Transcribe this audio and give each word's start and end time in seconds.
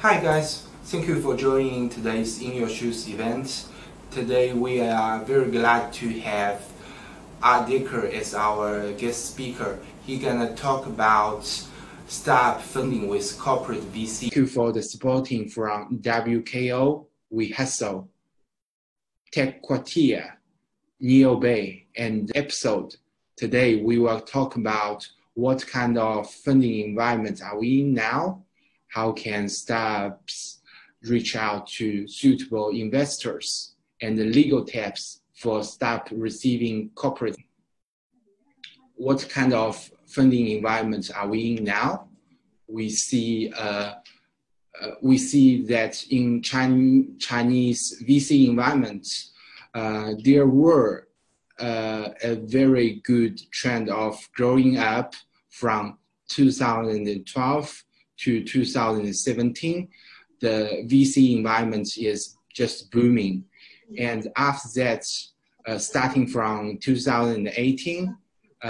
Hi 0.00 0.18
guys, 0.18 0.66
thank 0.84 1.06
you 1.06 1.20
for 1.20 1.36
joining 1.36 1.90
today's 1.90 2.40
In 2.40 2.54
Your 2.54 2.70
Shoes 2.70 3.06
event. 3.06 3.66
Today 4.10 4.54
we 4.54 4.80
are 4.80 5.22
very 5.22 5.50
glad 5.50 5.92
to 5.92 6.08
have 6.20 6.66
Art 7.42 7.68
Dicker 7.68 8.06
as 8.06 8.34
our 8.34 8.92
guest 8.92 9.26
speaker. 9.26 9.78
He's 10.06 10.22
gonna 10.22 10.56
talk 10.56 10.86
about 10.86 11.44
start 12.06 12.62
funding 12.62 13.08
with 13.08 13.38
corporate 13.38 13.82
VC. 13.92 14.20
Thank 14.20 14.36
you 14.36 14.46
for 14.46 14.72
the 14.72 14.82
supporting 14.82 15.50
from 15.50 15.98
WKO, 15.98 17.04
We 17.28 17.50
Hustle, 17.50 18.08
TechQuartier, 19.34 20.32
NeoBay, 21.02 21.84
and 21.94 22.32
episode. 22.34 22.96
Today 23.36 23.82
we 23.82 23.98
will 23.98 24.20
talk 24.22 24.56
about 24.56 25.06
what 25.34 25.66
kind 25.66 25.98
of 25.98 26.30
funding 26.30 26.88
environment 26.88 27.42
are 27.42 27.58
we 27.58 27.82
in 27.82 27.92
now? 27.92 28.44
How 28.90 29.12
can 29.12 29.48
startups 29.48 30.60
reach 31.02 31.36
out 31.36 31.66
to 31.78 32.06
suitable 32.06 32.70
investors 32.70 33.74
and 34.02 34.18
the 34.18 34.24
legal 34.24 34.66
steps 34.66 35.22
for 35.34 35.62
startup 35.62 36.08
receiving 36.12 36.90
corporate? 36.94 37.36
What 38.94 39.28
kind 39.28 39.54
of 39.54 39.90
funding 40.06 40.48
environment 40.48 41.10
are 41.14 41.28
we 41.28 41.56
in 41.56 41.64
now? 41.64 42.08
We 42.68 42.90
see 42.90 43.52
uh, 43.56 43.94
uh, 44.80 44.90
we 45.02 45.18
see 45.18 45.62
that 45.66 46.02
in 46.10 46.42
Chinese, 46.42 47.06
Chinese 47.18 48.02
VC 48.06 48.48
environment, 48.48 49.06
uh, 49.74 50.12
there 50.24 50.46
were 50.46 51.08
uh, 51.58 52.10
a 52.22 52.36
very 52.36 53.00
good 53.04 53.40
trend 53.50 53.90
of 53.90 54.16
growing 54.34 54.78
up 54.78 55.14
from 55.50 55.98
2012 56.28 57.84
to 58.22 58.44
2017. 58.44 59.88
The 60.40 60.84
VC 60.86 61.36
environment 61.36 61.96
is 61.98 62.36
just 62.54 62.90
booming. 62.90 63.44
And 63.98 64.28
after 64.36 64.68
that, 64.76 65.04
uh, 65.66 65.78
starting 65.78 66.26
from 66.26 66.78
2018, 66.78 68.16
uh, 68.62 68.68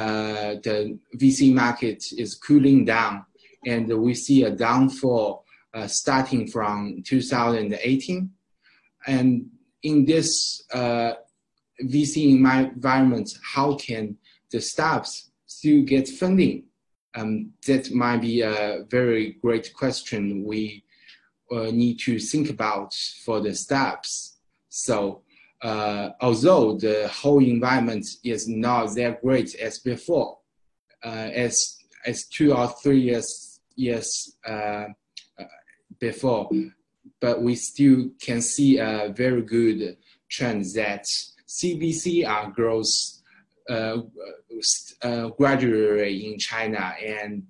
the 0.62 0.98
VC 1.16 1.52
market 1.52 2.04
is 2.16 2.34
cooling 2.34 2.84
down, 2.84 3.24
and 3.66 3.88
we 4.00 4.14
see 4.14 4.44
a 4.44 4.50
downfall 4.50 5.44
uh, 5.74 5.86
starting 5.86 6.46
from 6.46 7.02
2018. 7.04 8.30
And 9.06 9.46
in 9.82 10.04
this 10.04 10.64
uh, 10.72 11.12
VC 11.82 12.30
environment, 12.30 13.30
how 13.42 13.74
can 13.74 14.16
the 14.50 14.60
startups 14.60 15.30
still 15.46 15.82
get 15.82 16.08
funding? 16.08 16.64
Um, 17.14 17.52
that 17.66 17.90
might 17.92 18.20
be 18.20 18.42
a 18.42 18.84
very 18.88 19.32
great 19.42 19.74
question 19.74 20.44
we 20.44 20.84
uh, 21.50 21.70
need 21.72 21.98
to 22.00 22.18
think 22.18 22.50
about 22.50 22.94
for 23.24 23.40
the 23.40 23.54
steps. 23.54 24.38
So 24.68 25.22
uh, 25.62 26.10
although 26.20 26.76
the 26.76 27.08
whole 27.08 27.42
environment 27.42 28.06
is 28.24 28.48
not 28.48 28.94
that 28.94 29.20
great 29.20 29.54
as 29.56 29.78
before, 29.80 30.38
uh, 31.04 31.30
as 31.34 31.76
as 32.06 32.26
two 32.28 32.54
or 32.54 32.68
three 32.82 33.00
years 33.00 33.60
years 33.76 34.36
uh, 34.48 34.86
uh, 35.38 35.44
before, 35.98 36.48
but 37.20 37.42
we 37.42 37.54
still 37.56 38.10
can 38.20 38.40
see 38.40 38.78
a 38.78 39.12
very 39.14 39.42
good 39.42 39.96
trend 40.30 40.64
that 40.74 41.04
CVC 41.48 42.26
are 42.26 42.50
growth 42.50 43.19
uh, 43.68 43.98
uh, 45.02 45.28
gradually 45.28 46.32
in 46.32 46.38
China 46.38 46.94
and 47.04 47.42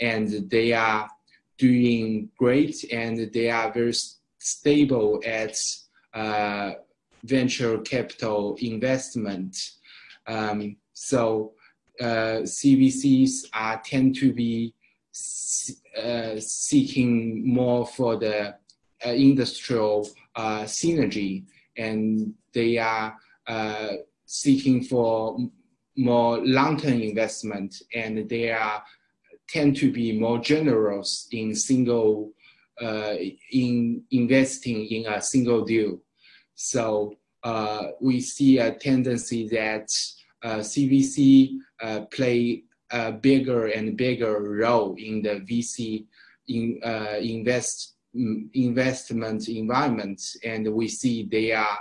and 0.00 0.48
they 0.48 0.72
are 0.72 1.08
doing 1.58 2.28
great 2.38 2.84
and 2.92 3.32
they 3.32 3.50
are 3.50 3.72
very 3.72 3.94
stable 4.38 5.20
at 5.24 5.56
uh, 6.14 6.72
venture 7.24 7.78
capital 7.78 8.56
investment. 8.60 9.56
Um, 10.26 10.76
so 10.92 11.52
uh, 12.00 12.42
CVCs 12.42 13.46
are 13.54 13.80
tend 13.84 14.16
to 14.16 14.32
be 14.32 14.74
uh, 15.96 16.34
seeking 16.38 17.46
more 17.46 17.86
for 17.86 18.16
the 18.16 18.54
uh, 19.04 19.10
industrial 19.10 20.08
uh, 20.34 20.62
synergy, 20.62 21.44
and 21.76 22.34
they 22.52 22.78
are 22.78 23.16
uh, 23.46 23.88
seeking 24.32 24.82
for 24.82 25.36
more 25.94 26.38
long-term 26.38 27.02
investment, 27.02 27.74
and 27.94 28.28
they 28.30 28.50
are 28.50 28.82
tend 29.46 29.76
to 29.76 29.92
be 29.92 30.18
more 30.18 30.38
generous 30.38 31.28
in 31.32 31.54
single 31.54 32.32
uh, 32.80 33.14
in 33.50 34.02
investing 34.10 34.86
in 34.86 35.06
a 35.06 35.20
single 35.20 35.64
deal. 35.64 35.98
So 36.54 37.16
uh, 37.44 37.88
we 38.00 38.20
see 38.20 38.58
a 38.58 38.72
tendency 38.72 39.48
that 39.48 39.88
uh, 40.42 40.60
CVC 40.60 41.58
uh, 41.82 42.00
play 42.10 42.64
a 42.90 43.12
bigger 43.12 43.66
and 43.66 43.96
bigger 43.98 44.40
role 44.40 44.94
in 44.98 45.20
the 45.20 45.40
VC 45.48 46.06
in, 46.48 46.80
uh, 46.82 47.18
invest 47.20 47.96
investment 48.54 49.48
environment, 49.48 50.20
and 50.42 50.72
we 50.72 50.88
see 50.88 51.28
they 51.30 51.52
are 51.52 51.78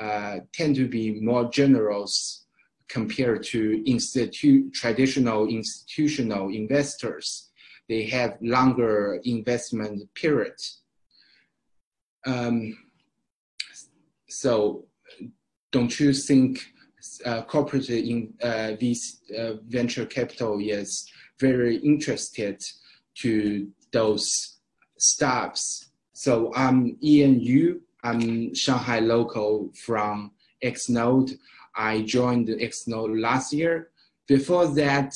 uh, 0.00 0.38
tend 0.52 0.76
to 0.76 0.88
be 0.88 1.20
more 1.20 1.50
generous 1.50 2.46
compared 2.88 3.42
to 3.42 3.82
institute 3.86 4.72
traditional 4.74 5.46
institutional 5.46 6.48
investors. 6.50 7.50
They 7.88 8.04
have 8.04 8.36
longer 8.40 9.20
investment 9.24 10.12
periods. 10.14 10.82
Um, 12.26 12.76
so 14.28 14.84
don't 15.72 15.98
you 15.98 16.12
think 16.12 16.64
uh, 17.24 17.42
corporate 17.42 17.88
in 17.90 18.32
uh, 18.42 18.72
this 18.80 19.20
uh, 19.36 19.54
venture 19.66 20.06
capital 20.06 20.58
is 20.60 21.10
very 21.40 21.76
interested 21.78 22.62
to 23.16 23.68
those 23.92 24.58
startups? 24.98 25.90
So 26.12 26.52
I'm 26.54 26.96
Ian 27.02 27.40
Yu. 27.40 27.82
I'm 28.02 28.54
Shanghai 28.54 28.98
local 28.98 29.70
from 29.84 30.32
Xnode. 30.62 31.32
I 31.76 32.02
joined 32.02 32.48
Xnode 32.48 33.20
last 33.20 33.52
year. 33.52 33.90
Before 34.26 34.66
that, 34.74 35.12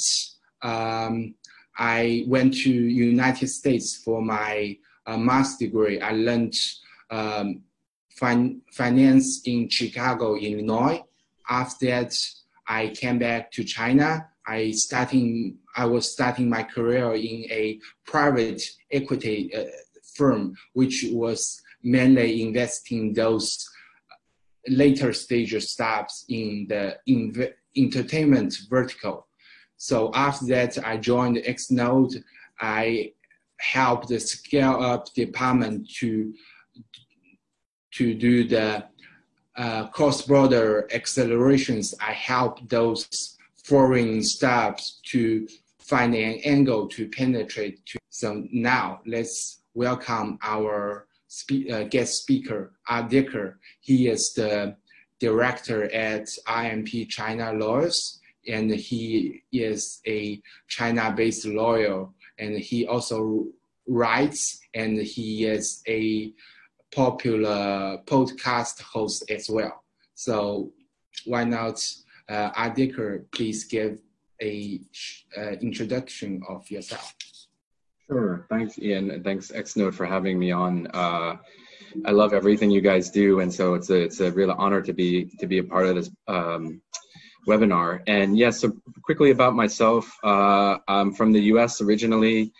um, 0.62 1.34
I 1.78 2.24
went 2.28 2.54
to 2.54 2.70
United 2.70 3.48
States 3.48 3.97
for 4.04 4.22
my 4.22 4.78
uh, 5.06 5.16
master's 5.16 5.69
degree. 5.69 6.00
I 6.00 6.12
learned 6.12 6.54
um, 7.10 7.62
fin- 8.10 8.62
finance 8.72 9.42
in 9.44 9.68
Chicago, 9.68 10.36
Illinois. 10.36 11.03
After 11.48 11.86
that, 11.86 12.14
I 12.66 12.88
came 12.88 13.18
back 13.18 13.50
to 13.53 13.64
China. 13.64 14.28
I 14.47 14.70
starting 14.70 15.58
I 15.76 15.86
was 15.86 16.12
starting 16.12 16.48
my 16.48 16.62
career 16.62 17.12
in 17.14 17.44
a 17.50 17.80
private 18.06 18.62
equity 18.91 19.53
uh, 19.54 19.64
firm, 20.14 20.54
which 20.72 21.04
was 21.10 21.60
mainly 21.86 22.42
investing 22.42 23.12
those 23.12 23.69
later 24.69 25.12
stage 25.12 25.54
startups 25.62 26.24
in 26.28 26.66
the 26.69 26.97
in 27.06 27.32
entertainment 27.76 28.52
vertical. 28.69 29.26
So 29.76 30.10
after 30.14 30.47
that, 30.47 30.72
I 30.84 30.97
joined 30.97 31.36
Xnode. 31.36 32.14
I 32.60 33.12
helped 33.58 34.08
the 34.08 34.20
scale 34.20 34.82
up 34.82 35.12
department 35.14 35.88
to 36.00 36.34
to 37.92 38.14
do 38.14 38.47
the 38.47 38.84
uh, 39.56 39.86
cross-border 39.86 40.86
accelerations, 40.92 41.94
I 42.00 42.12
helped 42.12 42.68
those 42.68 43.36
foreign 43.64 44.22
staffs 44.22 45.00
to 45.06 45.48
find 45.78 46.15
an 46.15 46.41
angle 46.44 46.89
to 46.89 47.09
penetrate. 47.09 47.84
To. 47.86 47.98
So 48.10 48.44
now 48.53 49.00
let's 49.06 49.62
welcome 49.74 50.39
our 50.42 51.05
spe 51.28 51.71
uh, 51.71 51.84
guest 51.84 52.23
speaker, 52.23 52.73
Art 52.89 53.11
Dicker. 53.11 53.59
He 53.81 54.09
is 54.09 54.33
the 54.34 54.77
director 55.21 55.93
at 55.93 56.28
IMP 56.47 57.09
China 57.09 57.53
Lawyers, 57.53 58.21
and 58.49 58.71
he 58.71 59.43
is 59.53 60.01
a 60.07 60.41
China-based 60.69 61.47
lawyer, 61.47 62.07
and 62.39 62.59
he 62.59 62.87
also 62.87 63.47
writes, 63.89 64.61
and 64.75 64.99
he 64.99 65.47
is 65.47 65.83
a 65.89 66.33
popular 66.95 67.99
podcast 68.07 68.81
host 68.83 69.25
as 69.31 69.49
well. 69.51 69.83
So 70.15 70.73
why 71.25 71.45
not, 71.45 71.78
uh, 72.28 72.69
Dicker, 72.71 73.27
please 73.33 73.65
give 73.65 74.01
a 74.41 74.81
uh, 75.37 75.53
introduction 75.63 76.43
of 76.49 76.71
yourself. 76.71 77.15
Sure. 78.08 78.47
Thanks, 78.48 78.78
Ian, 78.78 79.10
and 79.10 79.24
thanks 79.24 79.50
Xnode 79.50 79.94
for 79.94 80.06
having 80.06 80.38
me 80.38 80.53
on. 80.53 80.86
Uh, 80.94 81.36
I 82.04 82.10
love 82.12 82.32
everything 82.32 82.70
you 82.70 82.80
guys 82.80 83.10
do, 83.10 83.41
and 83.41 83.53
so 83.53 83.74
it's 83.74 83.91
a 83.91 84.03
it's 84.03 84.20
a 84.20 84.30
real 84.30 84.53
honor 84.53 84.80
to 84.82 84.92
be 84.92 85.24
to 85.41 85.47
be 85.47 85.58
a 85.58 85.64
part 85.64 85.86
of 85.86 85.97
this 85.97 86.10
um, 86.28 86.80
webinar. 87.48 88.03
And 88.06 88.36
yes, 88.36 88.62
yeah, 88.62 88.70
so 88.70 88.76
quickly 89.03 89.30
about 89.30 89.54
myself, 89.54 90.12
uh, 90.22 90.78
I'm 90.86 91.12
from 91.12 91.32
the 91.32 91.41
U.S. 91.53 91.80
originally. 91.80 92.53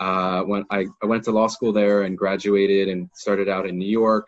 Uh, 0.00 0.42
when 0.44 0.64
I, 0.70 0.86
I 1.02 1.06
went 1.06 1.24
to 1.24 1.30
law 1.30 1.46
school 1.46 1.72
there 1.72 2.02
and 2.02 2.16
graduated 2.16 2.88
and 2.88 3.10
started 3.14 3.50
out 3.50 3.66
in 3.66 3.78
New 3.78 3.88
York, 3.88 4.26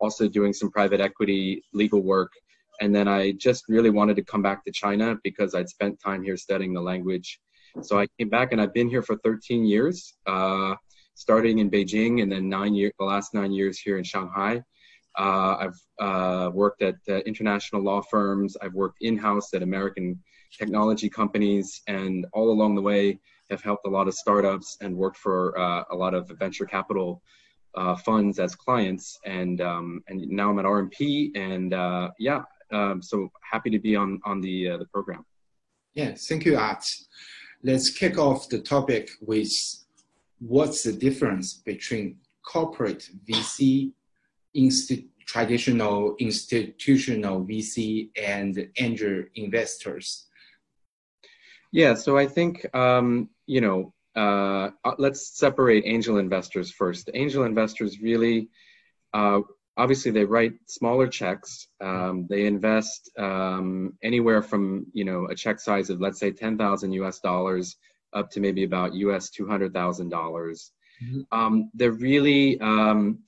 also 0.00 0.28
doing 0.28 0.52
some 0.52 0.68
private 0.70 1.00
equity 1.00 1.62
legal 1.72 2.02
work. 2.02 2.32
And 2.80 2.92
then 2.92 3.06
I 3.06 3.30
just 3.32 3.64
really 3.68 3.90
wanted 3.90 4.16
to 4.16 4.24
come 4.24 4.42
back 4.42 4.64
to 4.64 4.72
China 4.72 5.16
because 5.22 5.54
I'd 5.54 5.68
spent 5.68 6.00
time 6.00 6.24
here 6.24 6.36
studying 6.36 6.74
the 6.74 6.80
language. 6.80 7.38
So 7.80 7.98
I 7.98 8.06
came 8.18 8.28
back 8.28 8.52
and 8.52 8.60
I've 8.60 8.74
been 8.74 8.88
here 8.88 9.02
for 9.02 9.16
13 9.16 9.64
years, 9.64 10.14
uh, 10.26 10.74
starting 11.14 11.58
in 11.58 11.70
Beijing 11.70 12.22
and 12.22 12.30
then 12.30 12.48
nine 12.48 12.74
year, 12.74 12.92
the 12.98 13.04
last 13.04 13.32
nine 13.34 13.52
years 13.52 13.78
here 13.78 13.96
in 13.96 14.04
Shanghai. 14.04 14.62
Uh, 15.18 15.56
I've 15.60 15.80
uh, 15.98 16.50
worked 16.52 16.82
at 16.82 16.96
uh, 17.08 17.18
international 17.18 17.82
law 17.82 18.00
firms. 18.00 18.56
I've 18.60 18.74
worked 18.74 18.98
in-house 19.02 19.52
at 19.54 19.62
American 19.62 20.22
technology 20.56 21.08
companies, 21.08 21.82
and 21.86 22.26
all 22.32 22.50
along 22.50 22.74
the 22.74 22.82
way 22.82 23.18
have 23.50 23.62
helped 23.62 23.86
a 23.86 23.90
lot 23.90 24.08
of 24.08 24.14
startups 24.14 24.78
and 24.80 24.96
worked 24.96 25.18
for 25.18 25.58
uh, 25.58 25.84
a 25.90 25.94
lot 25.94 26.14
of 26.14 26.30
venture 26.38 26.64
capital 26.64 27.22
uh, 27.74 27.94
funds 27.96 28.38
as 28.38 28.54
clients. 28.54 29.18
And 29.26 29.60
um, 29.60 30.02
and 30.08 30.26
now 30.28 30.50
I'm 30.50 30.58
at 30.58 30.64
RMP, 30.64 31.36
and 31.36 31.74
uh, 31.74 32.10
yeah, 32.18 32.42
um, 32.72 33.02
so 33.02 33.30
happy 33.50 33.70
to 33.70 33.78
be 33.78 33.96
on 33.96 34.20
on 34.24 34.40
the 34.40 34.76
the 34.78 34.86
program. 34.86 35.24
Yeah, 35.94 36.14
thank 36.16 36.46
you, 36.46 36.56
Art. 36.56 36.86
Let's 37.62 37.90
kick 37.90 38.18
off 38.18 38.48
the 38.48 38.60
topic 38.60 39.10
with 39.20 39.52
what's 40.40 40.82
the 40.82 40.92
difference 40.92 41.54
between 41.54 42.16
corporate 42.44 43.08
VC 43.28 43.92
insti- 44.56 45.06
traditional 45.26 46.16
institutional 46.18 47.44
VC 47.44 48.10
and 48.20 48.68
angel 48.78 49.24
investors? 49.36 50.26
Yeah, 51.70 51.94
so 51.94 52.18
I 52.18 52.26
think 52.26 52.66
um, 52.74 53.30
you 53.46 53.60
know, 53.60 53.92
uh, 54.16 54.70
uh, 54.84 54.94
let's 54.98 55.38
separate 55.38 55.84
angel 55.86 56.18
investors 56.18 56.70
first. 56.70 57.10
Angel 57.14 57.44
investors 57.44 58.00
really, 58.00 58.48
uh, 59.14 59.40
obviously, 59.76 60.10
they 60.10 60.24
write 60.24 60.54
smaller 60.66 61.06
checks. 61.06 61.68
Um, 61.80 62.26
they 62.28 62.46
invest 62.46 63.10
um, 63.18 63.94
anywhere 64.02 64.42
from 64.42 64.86
you 64.92 65.04
know 65.04 65.26
a 65.30 65.34
check 65.34 65.60
size 65.60 65.90
of 65.90 66.00
let's 66.00 66.18
say 66.18 66.30
ten 66.30 66.58
thousand 66.58 66.92
U.S. 66.92 67.20
dollars 67.20 67.76
up 68.12 68.30
to 68.30 68.40
maybe 68.40 68.64
about 68.64 68.94
U.S. 68.94 69.30
two 69.30 69.46
hundred 69.46 69.72
thousand 69.72 70.10
dollars. 70.10 70.72
Mm-hmm. 71.02 71.38
Um, 71.38 71.70
they're 71.74 71.92
really 71.92 72.60
um, 72.60 73.18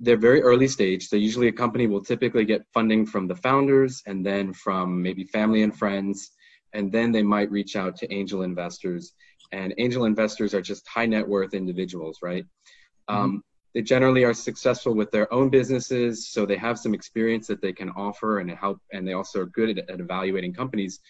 they're 0.00 0.16
very 0.16 0.42
early 0.42 0.66
stage. 0.66 1.08
So 1.08 1.16
usually 1.16 1.48
a 1.48 1.52
company 1.52 1.86
will 1.86 2.02
typically 2.02 2.44
get 2.44 2.66
funding 2.72 3.04
from 3.04 3.28
the 3.28 3.36
founders 3.36 4.02
and 4.06 4.24
then 4.24 4.52
from 4.52 5.02
maybe 5.02 5.24
family 5.24 5.62
and 5.62 5.76
friends, 5.76 6.32
and 6.72 6.90
then 6.90 7.12
they 7.12 7.22
might 7.22 7.50
reach 7.50 7.76
out 7.76 7.96
to 7.96 8.12
angel 8.12 8.42
investors. 8.42 9.12
And 9.52 9.74
angel 9.78 10.04
investors 10.04 10.54
are 10.54 10.62
just 10.62 10.88
high 10.88 11.06
net 11.06 11.26
worth 11.26 11.54
individuals, 11.54 12.18
right? 12.22 12.44
Mm-hmm. 13.10 13.16
Um, 13.16 13.44
they 13.74 13.82
generally 13.82 14.24
are 14.24 14.34
successful 14.34 14.94
with 14.94 15.10
their 15.10 15.32
own 15.32 15.48
businesses, 15.48 16.28
so 16.28 16.44
they 16.44 16.56
have 16.56 16.78
some 16.78 16.94
experience 16.94 17.46
that 17.46 17.62
they 17.62 17.72
can 17.72 17.90
offer 17.90 18.40
and 18.40 18.50
help, 18.50 18.80
and 18.92 19.06
they 19.06 19.12
also 19.12 19.40
are 19.40 19.46
good 19.46 19.78
at, 19.78 19.90
at 19.90 20.00
evaluating 20.00 20.52
companies. 20.52 21.00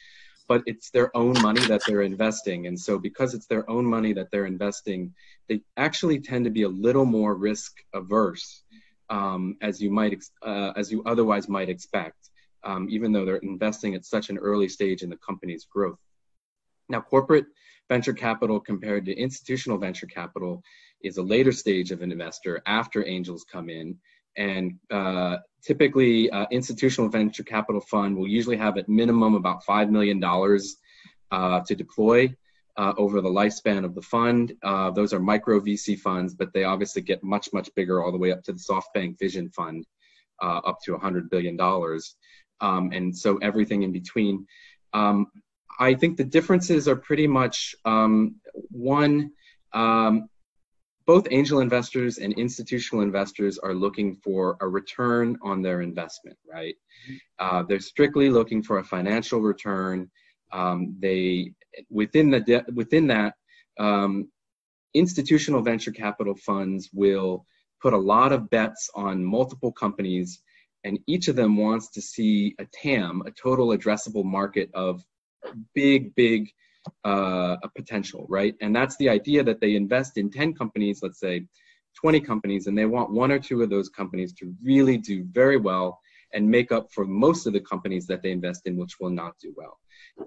But 0.49 0.63
it's 0.67 0.91
their 0.91 1.17
own 1.17 1.41
money 1.41 1.61
that 1.67 1.83
they're 1.87 2.03
investing, 2.03 2.67
and 2.67 2.79
so 2.79 2.99
because 2.99 3.35
it's 3.35 3.47
their 3.47 3.69
own 3.71 3.85
money 3.85 4.13
that 4.15 4.31
they're 4.31 4.47
investing, 4.47 5.15
they 5.49 5.63
actually 5.77 6.21
tend 6.21 6.45
to 6.45 6.51
be 6.51 6.63
a 6.63 6.69
little 6.69 7.05
more 7.05 7.35
risk 7.35 7.73
averse 7.95 8.65
um, 9.11 9.57
as 9.61 9.81
you 9.81 9.91
might 9.91 10.23
uh, 10.43 10.73
as 10.77 10.91
you 10.91 11.03
otherwise 11.05 11.49
might 11.49 11.69
expect, 11.69 12.31
um, 12.65 12.89
even 12.91 13.13
though 13.13 13.25
they're 13.25 13.37
investing 13.37 13.95
at 13.95 14.05
such 14.05 14.31
an 14.31 14.39
early 14.39 14.69
stage 14.69 15.03
in 15.03 15.11
the 15.11 15.17
company's 15.17 15.67
growth. 15.67 15.99
Now, 16.89 17.01
corporate 17.01 17.47
venture 17.89 18.13
capital 18.13 18.61
compared 18.61 19.05
to 19.07 19.15
institutional 19.15 19.79
venture 19.79 20.07
capital 20.07 20.63
is 21.03 21.19
a 21.19 21.23
later 21.23 21.53
stage 21.53 21.91
of 21.91 22.03
an 22.03 22.13
investor 22.13 22.63
after 22.67 23.07
angels 23.07 23.45
come 23.51 23.69
in. 23.69 23.97
And 24.37 24.79
uh, 24.91 25.39
typically, 25.63 26.31
uh, 26.31 26.47
institutional 26.51 27.11
venture 27.11 27.43
capital 27.43 27.81
fund 27.81 28.17
will 28.17 28.29
usually 28.29 28.57
have 28.57 28.79
at 28.79 28.89
minimum 28.89 29.35
about 29.35 29.65
$5 29.65 29.91
million 29.91 30.23
uh, 31.31 31.61
to 31.61 31.75
deploy 31.75 32.35
uh, 32.77 32.95
over 32.97 33.21
the 33.21 33.29
lifespan 33.29 33.85
of 33.85 33.95
the 33.95 34.03
fund. 34.03 34.55
Uh, 34.63 34.91
those 34.91 35.13
are 35.13 35.21
micro 35.21 35.61
VC 35.61 35.99
funds, 35.99 36.35
but 36.35 36.53
they 36.53 36.65
obviously 36.65 37.03
get 37.03 37.23
much, 37.23 37.53
much 37.53 37.69
bigger 37.75 38.03
all 38.03 38.13
the 38.13 38.19
way 38.19 38.33
up 38.33 38.43
to 38.45 38.53
the 38.53 38.59
SoftBank 38.59 39.19
Vision 39.19 39.51
Fund, 39.51 39.87
uh, 40.43 40.61
up 40.65 40.79
to 40.85 40.97
$100 40.97 41.29
billion. 41.31 41.61
Um, 42.61 42.93
and 42.93 43.17
so 43.17 43.39
everything 43.39 43.83
in 43.83 43.93
between. 43.93 44.47
Um, 44.93 45.27
I 45.79 45.95
think 45.95 46.17
the 46.17 46.25
differences 46.25 46.89
are 46.89 46.97
pretty 46.97 47.27
much 47.27 47.75
um, 47.85 48.37
one, 48.71 49.33
um, 49.73 50.29
both 51.11 51.27
angel 51.33 51.59
investors 51.59 52.19
and 52.19 52.33
institutional 52.35 53.03
investors 53.03 53.59
are 53.59 53.75
looking 53.75 54.15
for 54.15 54.57
a 54.61 54.69
return 54.69 55.37
on 55.43 55.61
their 55.61 55.81
investment, 55.81 56.39
right? 56.49 56.77
Mm-hmm. 56.77 57.17
Uh, 57.41 57.63
they're 57.65 57.81
strictly 57.81 58.31
looking 58.31 58.63
for 58.63 58.79
a 58.79 58.85
financial 58.85 59.41
return. 59.41 60.09
Um, 60.53 60.95
they 61.01 61.55
within 61.91 62.31
the 62.31 62.39
de- 62.39 62.65
within 62.73 63.09
that 63.09 63.35
um, 63.77 64.31
institutional 64.95 65.63
venture 65.63 65.91
capital 65.91 66.37
funds 66.37 66.91
will 66.93 67.45
put 67.83 67.93
a 67.93 68.05
lot 68.15 68.31
of 68.31 68.49
bets 68.49 68.89
on 68.95 69.25
multiple 69.25 69.73
companies 69.73 70.41
and 70.85 71.01
each 71.09 71.27
of 71.27 71.35
them 71.35 71.57
wants 71.57 71.91
to 71.91 72.01
see 72.01 72.55
a 72.61 72.67
tam 72.73 73.23
a 73.27 73.33
total 73.33 73.69
addressable 73.77 74.25
market 74.25 74.71
of 74.75 75.03
big 75.75 76.15
big 76.15 76.53
uh, 77.05 77.57
a 77.63 77.69
potential 77.77 78.27
right 78.29 78.55
and 78.61 78.75
that's 78.75 78.97
the 78.97 79.09
idea 79.09 79.43
that 79.43 79.61
they 79.61 79.75
invest 79.75 80.17
in 80.17 80.31
10 80.31 80.55
companies 80.55 81.01
let's 81.03 81.21
say 81.21 81.45
20 82.01 82.21
companies 82.21 82.67
and 82.67 82.79
they 82.79 82.87
want 82.87 83.11
one 83.11 83.31
or 83.31 83.39
two 83.39 83.63
of 83.63 83.71
those 83.71 83.89
companies 83.89 84.33
to 84.33 84.55
really 84.63 84.97
do 84.97 85.25
very 85.33 85.57
well 85.57 86.01
and 86.33 86.49
make 86.49 86.71
up 86.73 86.87
for 86.93 87.05
most 87.05 87.47
of 87.47 87.53
the 87.53 87.61
companies 87.61 88.07
that 88.07 88.23
they 88.23 88.31
invest 88.31 88.67
in 88.67 88.77
which 88.77 88.99
will 89.01 89.11
not 89.11 89.35
do 89.43 89.53
well 89.57 89.79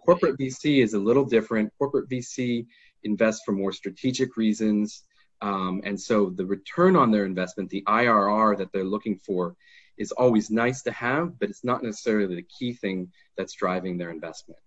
Corporate 0.06 0.38
VC 0.38 0.84
is 0.84 0.94
a 0.94 1.00
little 1.00 1.26
different. 1.26 1.72
Corporate 1.78 2.10
VC 2.10 2.66
invests 3.04 3.44
for 3.46 3.52
more 3.52 3.72
strategic 3.72 4.38
reasons. 4.38 5.04
Um, 5.42 5.82
and 5.84 6.00
so 6.00 6.30
the 6.30 6.46
return 6.46 6.96
on 6.96 7.12
their 7.12 7.26
investment, 7.26 7.70
the 7.70 7.84
IRR 7.88 8.58
that 8.58 8.72
they're 8.72 8.84
looking 8.84 9.18
for, 9.18 9.56
is 9.98 10.12
always 10.12 10.50
nice 10.50 10.82
to 10.84 10.92
have, 10.92 11.38
but 11.40 11.50
it's 11.50 11.64
not 11.64 11.84
necessarily 11.84 12.36
the 12.36 12.48
key 12.58 12.74
thing 12.74 13.12
that's 13.38 13.54
driving 13.54 13.98
their 13.98 14.10
investment. 14.10 14.60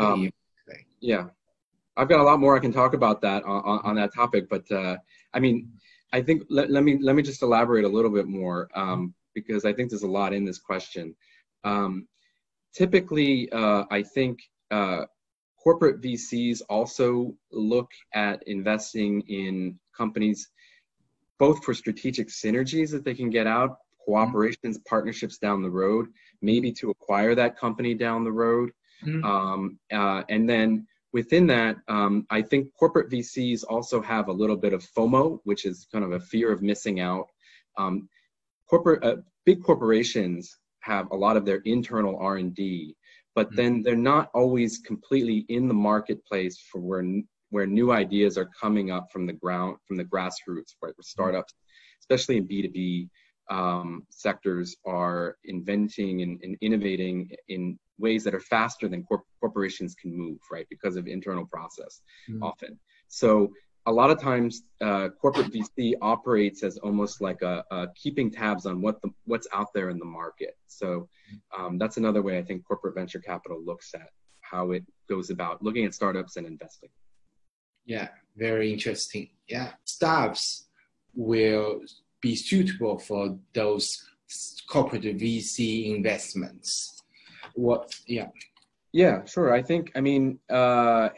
Um, 0.00 0.30
yeah, 1.00 1.26
I've 1.96 2.08
got 2.08 2.20
a 2.20 2.22
lot 2.22 2.40
more 2.40 2.56
I 2.56 2.60
can 2.60 2.72
talk 2.72 2.94
about 2.94 3.20
that 3.22 3.42
on, 3.44 3.80
on 3.84 3.94
that 3.96 4.14
topic, 4.14 4.48
but 4.48 4.70
uh, 4.70 4.96
I 5.34 5.40
mean, 5.40 5.70
I 6.12 6.20
think 6.22 6.42
let, 6.48 6.70
let 6.70 6.82
me 6.82 6.98
let 7.00 7.14
me 7.14 7.22
just 7.22 7.42
elaborate 7.42 7.84
a 7.84 7.88
little 7.88 8.10
bit 8.10 8.26
more 8.26 8.68
um, 8.74 9.14
because 9.34 9.64
I 9.64 9.72
think 9.72 9.90
there's 9.90 10.02
a 10.02 10.08
lot 10.08 10.32
in 10.32 10.44
this 10.44 10.58
question. 10.58 11.14
Um, 11.64 12.06
typically, 12.74 13.50
uh, 13.52 13.84
I 13.90 14.02
think 14.02 14.40
uh, 14.70 15.04
corporate 15.62 16.00
VCs 16.00 16.62
also 16.68 17.34
look 17.52 17.90
at 18.14 18.42
investing 18.46 19.20
in 19.22 19.78
companies 19.96 20.48
both 21.38 21.64
for 21.64 21.74
strategic 21.74 22.28
synergies 22.28 22.90
that 22.90 23.04
they 23.04 23.14
can 23.14 23.30
get 23.30 23.46
out, 23.46 23.78
cooperations, 24.06 24.76
mm-hmm. 24.76 24.88
partnerships 24.88 25.38
down 25.38 25.62
the 25.62 25.70
road, 25.70 26.06
maybe 26.42 26.72
to 26.72 26.90
acquire 26.90 27.34
that 27.34 27.58
company 27.58 27.94
down 27.94 28.24
the 28.24 28.32
road. 28.32 28.70
Mm-hmm. 29.04 29.24
Um, 29.24 29.78
uh, 29.92 30.22
and 30.28 30.48
then 30.48 30.86
within 31.12 31.46
that, 31.48 31.76
um, 31.88 32.26
I 32.30 32.42
think 32.42 32.68
corporate 32.78 33.10
VCs 33.10 33.64
also 33.68 34.00
have 34.02 34.28
a 34.28 34.32
little 34.32 34.56
bit 34.56 34.72
of 34.72 34.82
FOMO, 34.96 35.40
which 35.44 35.64
is 35.64 35.86
kind 35.92 36.04
of 36.04 36.12
a 36.12 36.20
fear 36.20 36.52
of 36.52 36.62
missing 36.62 37.00
out. 37.00 37.26
Um, 37.78 38.08
corporate, 38.68 39.04
uh, 39.04 39.16
big 39.44 39.62
corporations 39.62 40.58
have 40.80 41.10
a 41.10 41.16
lot 41.16 41.36
of 41.36 41.44
their 41.44 41.60
internal 41.64 42.16
r&d 42.18 42.96
but 43.34 43.46
mm-hmm. 43.48 43.56
then 43.56 43.82
they're 43.82 43.96
not 43.96 44.30
always 44.34 44.78
completely 44.78 45.44
in 45.48 45.68
the 45.68 45.74
marketplace 45.74 46.58
for 46.70 46.80
where 46.80 47.04
where 47.50 47.66
new 47.66 47.90
ideas 47.90 48.38
are 48.38 48.48
coming 48.60 48.90
up 48.90 49.08
from 49.12 49.26
the 49.26 49.32
ground 49.32 49.76
from 49.86 49.96
the 49.96 50.04
grassroots 50.04 50.74
where 50.80 50.92
startups 51.00 51.54
especially 52.00 52.36
in 52.36 52.48
b2b 52.48 53.08
um, 53.50 54.06
sectors 54.10 54.76
are 54.86 55.36
inventing 55.44 56.22
and, 56.22 56.40
and, 56.44 56.56
innovating 56.60 57.28
in 57.48 57.76
ways 58.00 58.24
that 58.24 58.34
are 58.34 58.40
faster 58.40 58.88
than 58.88 59.04
corp- 59.04 59.26
corporations 59.40 59.94
can 59.94 60.16
move 60.16 60.38
right 60.50 60.66
because 60.70 60.96
of 60.96 61.06
internal 61.06 61.46
process 61.46 62.00
mm-hmm. 62.28 62.42
often 62.42 62.78
so 63.08 63.50
a 63.86 63.92
lot 63.92 64.10
of 64.10 64.20
times 64.20 64.62
uh, 64.80 65.08
corporate 65.20 65.52
VC 65.52 65.94
operates 66.02 66.62
as 66.62 66.76
almost 66.78 67.20
like 67.20 67.42
a, 67.42 67.64
a, 67.70 67.88
keeping 67.94 68.30
tabs 68.30 68.66
on 68.66 68.82
what 68.82 69.00
the 69.02 69.10
what's 69.24 69.48
out 69.52 69.68
there 69.74 69.90
in 69.90 69.98
the 69.98 70.04
market. 70.04 70.56
So 70.66 71.08
um, 71.56 71.78
that's 71.78 71.96
another 71.96 72.22
way 72.22 72.38
I 72.38 72.42
think 72.42 72.64
corporate 72.64 72.94
venture 72.94 73.20
capital 73.20 73.62
looks 73.64 73.94
at 73.94 74.10
how 74.42 74.72
it 74.72 74.84
goes 75.08 75.30
about 75.30 75.62
looking 75.62 75.84
at 75.84 75.94
startups 75.94 76.36
and 76.36 76.46
investing. 76.46 76.90
Yeah, 77.86 78.08
very 78.36 78.72
interesting. 78.72 79.30
Yeah, 79.48 79.70
startups 79.84 80.68
will 81.14 81.80
be 82.20 82.36
suitable 82.36 82.98
for 82.98 83.38
those 83.54 83.88
corporate 84.68 85.02
VC 85.02 85.94
investments. 85.96 86.99
What? 87.54 87.94
Yeah. 88.06 88.28
Yeah, 88.92 89.24
sure. 89.24 89.52
I 89.54 89.62
think. 89.62 89.92
I 89.94 90.00
mean. 90.00 90.38
Uh, 90.48 91.10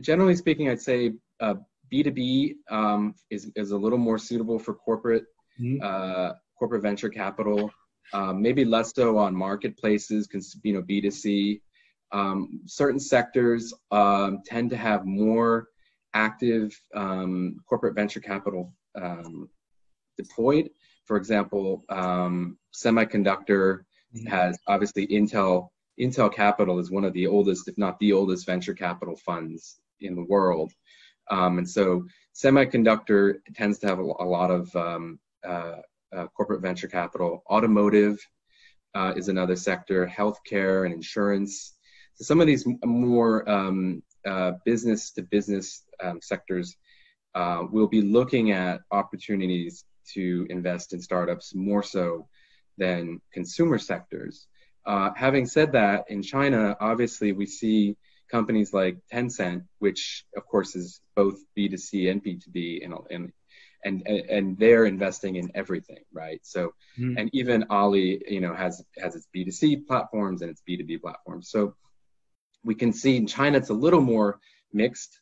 generally 0.00 0.36
speaking, 0.36 0.68
I'd 0.68 0.80
say 0.80 1.12
uh, 1.40 1.54
B2B 1.92 2.54
um, 2.70 3.14
is, 3.30 3.50
is 3.56 3.70
a 3.72 3.76
little 3.76 3.98
more 3.98 4.18
suitable 4.18 4.58
for 4.58 4.74
corporate 4.74 5.24
mm-hmm. 5.60 5.78
uh, 5.82 6.32
corporate 6.58 6.82
venture 6.82 7.08
capital. 7.08 7.70
Um, 8.12 8.42
maybe 8.42 8.64
less 8.64 8.92
so 8.94 9.18
on 9.18 9.34
marketplaces, 9.36 10.28
you 10.62 10.72
know, 10.72 10.82
B2C. 10.82 11.60
Um, 12.12 12.60
certain 12.66 12.98
sectors 12.98 13.72
um, 13.92 14.40
tend 14.44 14.70
to 14.70 14.76
have 14.76 15.06
more 15.06 15.68
active 16.12 16.72
um, 16.94 17.56
corporate 17.68 17.94
venture 17.94 18.18
capital 18.18 18.72
um, 19.00 19.48
deployed. 20.16 20.70
For 21.06 21.16
example, 21.16 21.84
um, 21.88 22.58
semiconductor. 22.74 23.80
Has 24.28 24.58
obviously 24.66 25.06
Intel. 25.06 25.68
Intel 26.00 26.32
Capital 26.32 26.78
is 26.78 26.90
one 26.90 27.04
of 27.04 27.12
the 27.12 27.26
oldest, 27.26 27.68
if 27.68 27.76
not 27.76 27.98
the 27.98 28.12
oldest, 28.12 28.46
venture 28.46 28.74
capital 28.74 29.16
funds 29.16 29.80
in 30.00 30.14
the 30.14 30.24
world. 30.24 30.72
Um, 31.30 31.58
and 31.58 31.68
so 31.68 32.06
semiconductor 32.34 33.36
tends 33.54 33.78
to 33.80 33.86
have 33.86 33.98
a, 33.98 34.02
a 34.02 34.24
lot 34.24 34.50
of 34.50 34.74
um, 34.74 35.18
uh, 35.46 35.76
uh, 36.16 36.26
corporate 36.28 36.62
venture 36.62 36.88
capital. 36.88 37.42
Automotive 37.50 38.18
uh, 38.94 39.12
is 39.16 39.28
another 39.28 39.56
sector, 39.56 40.06
healthcare 40.06 40.84
and 40.84 40.94
insurance. 40.94 41.74
So 42.14 42.24
some 42.24 42.40
of 42.40 42.46
these 42.46 42.66
more 42.84 43.48
um, 43.48 44.02
uh, 44.26 44.52
business 44.64 45.12
to 45.12 45.22
business 45.22 45.84
um, 46.02 46.20
sectors 46.20 46.76
uh, 47.34 47.64
will 47.70 47.86
be 47.86 48.02
looking 48.02 48.50
at 48.50 48.80
opportunities 48.90 49.84
to 50.14 50.46
invest 50.50 50.92
in 50.92 51.00
startups 51.00 51.54
more 51.54 51.82
so 51.82 52.26
than 52.80 53.20
consumer 53.32 53.78
sectors. 53.78 54.48
Uh, 54.84 55.10
having 55.14 55.46
said 55.46 55.72
that, 55.72 56.06
in 56.08 56.22
China, 56.22 56.76
obviously 56.80 57.30
we 57.30 57.46
see 57.46 57.96
companies 58.30 58.72
like 58.72 58.96
Tencent, 59.12 59.64
which 59.78 60.24
of 60.36 60.46
course 60.46 60.74
is 60.74 61.00
both 61.14 61.38
B2C 61.56 62.10
and 62.10 62.24
B2B, 62.24 62.84
and 62.84 62.94
and 63.10 63.32
and 63.84 64.02
and 64.06 64.58
they're 64.58 64.86
investing 64.86 65.36
in 65.36 65.50
everything, 65.54 66.04
right? 66.12 66.40
So, 66.42 66.74
mm. 66.98 67.14
and 67.18 67.30
even 67.32 67.66
Ali, 67.70 68.22
you 68.26 68.40
know, 68.40 68.54
has 68.54 68.82
has 68.98 69.14
its 69.14 69.28
B2C 69.36 69.86
platforms 69.86 70.42
and 70.42 70.50
its 70.50 70.62
B2B 70.68 71.02
platforms. 71.02 71.50
So, 71.50 71.74
we 72.64 72.74
can 72.74 72.92
see 72.92 73.16
in 73.16 73.26
China 73.26 73.58
it's 73.58 73.70
a 73.70 73.74
little 73.86 74.00
more 74.00 74.40
mixed, 74.72 75.20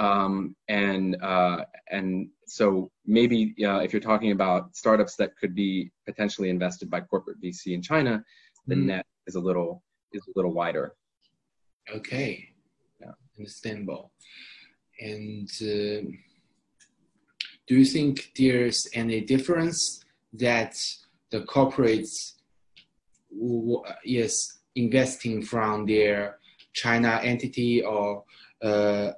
um, 0.00 0.56
and 0.68 1.22
uh, 1.22 1.64
and 1.90 2.30
so 2.46 2.90
maybe 3.06 3.54
uh, 3.62 3.80
if 3.80 3.92
you're 3.92 4.00
talking 4.00 4.32
about 4.32 4.74
startups 4.74 5.14
that 5.16 5.36
could 5.36 5.54
be 5.54 5.90
potentially 6.06 6.48
invested 6.48 6.90
by 6.90 7.00
corporate 7.00 7.40
VC 7.42 7.74
in 7.74 7.82
China, 7.82 8.24
the 8.66 8.74
mm. 8.74 8.84
net 8.84 9.06
is 9.26 9.34
a 9.34 9.40
little 9.40 9.82
is 10.12 10.22
a 10.26 10.32
little 10.34 10.54
wider. 10.54 10.94
Okay, 11.94 12.48
yeah. 13.00 13.12
understandable. 13.38 14.10
And 15.00 15.48
uh, 15.60 16.08
do 17.68 17.76
you 17.78 17.84
think 17.84 18.32
there's 18.36 18.88
any 18.94 19.20
difference 19.20 20.02
that 20.32 20.74
the 21.30 21.42
corporates 21.42 22.32
is 24.04 24.58
investing 24.74 25.42
from 25.42 25.86
their 25.86 26.38
China 26.72 27.20
entity 27.22 27.82
or 27.82 28.24
uh, 28.62 29.12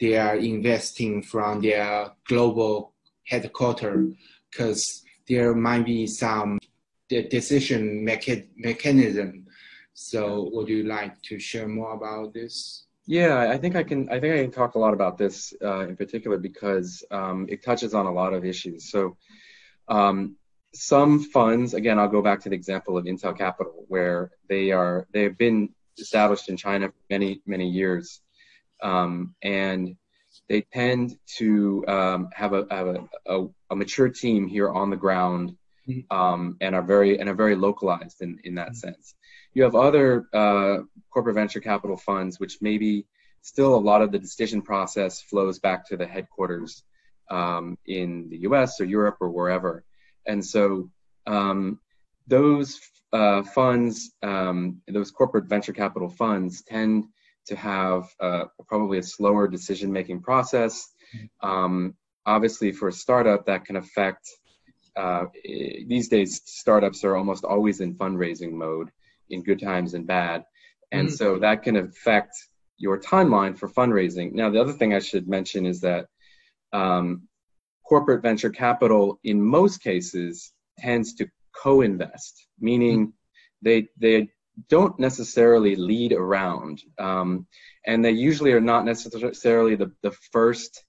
they 0.00 0.16
are 0.16 0.36
investing 0.36 1.22
from 1.22 1.60
their 1.60 2.10
global 2.26 2.92
headquarters 3.26 4.14
because 4.50 5.04
there 5.28 5.54
might 5.54 5.84
be 5.84 6.06
some 6.06 6.58
decision 7.08 8.04
mecha- 8.04 8.48
mechanism 8.56 9.46
so 10.00 10.48
would 10.54 10.68
you 10.68 10.84
like 10.84 11.20
to 11.24 11.38
share 11.38 11.68
more 11.68 11.92
about 11.92 12.32
this? 12.32 12.86
Yeah, 13.06 13.50
I 13.50 13.58
think 13.58 13.76
I 13.76 13.82
can. 13.82 14.08
I 14.08 14.18
think 14.18 14.34
I 14.34 14.42
can 14.42 14.50
talk 14.50 14.74
a 14.74 14.78
lot 14.78 14.94
about 14.94 15.18
this 15.18 15.52
uh, 15.62 15.80
in 15.80 15.94
particular 15.94 16.38
because 16.38 17.04
um, 17.10 17.46
it 17.50 17.62
touches 17.62 17.92
on 17.92 18.06
a 18.06 18.12
lot 18.12 18.32
of 18.32 18.44
issues. 18.44 18.90
So, 18.90 19.18
um, 19.88 20.36
some 20.72 21.22
funds, 21.22 21.74
again, 21.74 21.98
I'll 21.98 22.08
go 22.08 22.22
back 22.22 22.40
to 22.40 22.48
the 22.48 22.54
example 22.54 22.96
of 22.96 23.04
Intel 23.04 23.36
Capital, 23.36 23.84
where 23.88 24.30
they 24.48 24.70
are 24.70 25.06
they've 25.12 25.36
been 25.36 25.68
established 25.98 26.48
in 26.48 26.56
China 26.56 26.88
for 26.88 27.02
many 27.10 27.42
many 27.44 27.68
years, 27.68 28.22
um, 28.82 29.34
and 29.42 29.96
they 30.48 30.62
tend 30.72 31.16
to 31.38 31.84
um, 31.88 32.28
have, 32.32 32.52
a, 32.52 32.66
have 32.70 32.86
a, 32.86 33.08
a, 33.26 33.46
a, 33.70 33.76
mature 33.76 34.08
team 34.08 34.46
here 34.46 34.70
on 34.70 34.90
the 34.90 34.96
ground, 34.96 35.56
mm-hmm. 35.88 36.16
um, 36.16 36.56
and 36.60 36.74
are 36.74 36.82
very 36.82 37.18
and 37.18 37.28
are 37.28 37.34
very 37.34 37.56
localized 37.56 38.20
in 38.20 38.38
in 38.44 38.54
that 38.56 38.68
mm-hmm. 38.68 38.74
sense. 38.74 39.14
You 39.54 39.64
have 39.64 39.74
other 39.74 40.26
uh, 40.32 40.78
corporate 41.12 41.34
venture 41.34 41.60
capital 41.60 41.96
funds, 41.96 42.38
which 42.38 42.58
maybe 42.60 43.06
still 43.42 43.74
a 43.74 43.80
lot 43.80 44.02
of 44.02 44.12
the 44.12 44.18
decision 44.18 44.62
process 44.62 45.20
flows 45.20 45.58
back 45.58 45.88
to 45.88 45.96
the 45.96 46.06
headquarters 46.06 46.84
um, 47.30 47.78
in 47.86 48.28
the 48.28 48.38
US 48.38 48.80
or 48.80 48.84
Europe 48.84 49.16
or 49.20 49.30
wherever. 49.30 49.84
And 50.26 50.44
so 50.44 50.90
um, 51.26 51.80
those 52.26 52.80
uh, 53.12 53.42
funds, 53.42 54.12
um, 54.22 54.82
those 54.86 55.10
corporate 55.10 55.46
venture 55.46 55.72
capital 55.72 56.08
funds 56.08 56.62
tend 56.62 57.06
to 57.46 57.56
have 57.56 58.08
uh, 58.20 58.44
probably 58.66 58.98
a 58.98 59.02
slower 59.02 59.48
decision 59.48 59.92
making 59.92 60.20
process. 60.22 60.88
Um, 61.42 61.94
obviously, 62.26 62.72
for 62.72 62.88
a 62.88 62.92
startup, 62.92 63.46
that 63.46 63.64
can 63.64 63.76
affect. 63.76 64.28
Uh, 64.96 65.26
these 65.44 66.08
days, 66.08 66.42
startups 66.44 67.04
are 67.04 67.16
almost 67.16 67.44
always 67.44 67.80
in 67.80 67.94
fundraising 67.94 68.52
mode 68.52 68.90
in 69.30 69.42
good 69.42 69.60
times 69.60 69.94
and 69.94 70.06
bad. 70.06 70.44
And 70.92 71.08
mm-hmm. 71.08 71.14
so 71.14 71.38
that 71.38 71.62
can 71.62 71.76
affect 71.76 72.34
your 72.76 72.98
timeline 72.98 73.56
for 73.56 73.68
fundraising. 73.68 74.32
Now, 74.32 74.50
the 74.50 74.60
other 74.60 74.72
thing 74.72 74.94
I 74.94 74.98
should 74.98 75.28
mention 75.28 75.66
is 75.66 75.80
that 75.82 76.06
um, 76.72 77.28
corporate 77.84 78.22
venture 78.22 78.50
capital, 78.50 79.20
in 79.22 79.40
most 79.42 79.82
cases, 79.82 80.52
tends 80.78 81.14
to 81.14 81.28
co-invest, 81.52 82.46
meaning 82.58 83.08
mm-hmm. 83.08 83.12
they 83.62 83.88
they 83.98 84.30
don't 84.68 84.98
necessarily 84.98 85.76
lead 85.76 86.12
around, 86.12 86.82
um, 86.98 87.46
and 87.86 88.04
they 88.04 88.10
usually 88.10 88.52
are 88.52 88.60
not 88.60 88.84
necessarily 88.84 89.74
the 89.76 89.92
the 90.02 90.12
first 90.32 90.84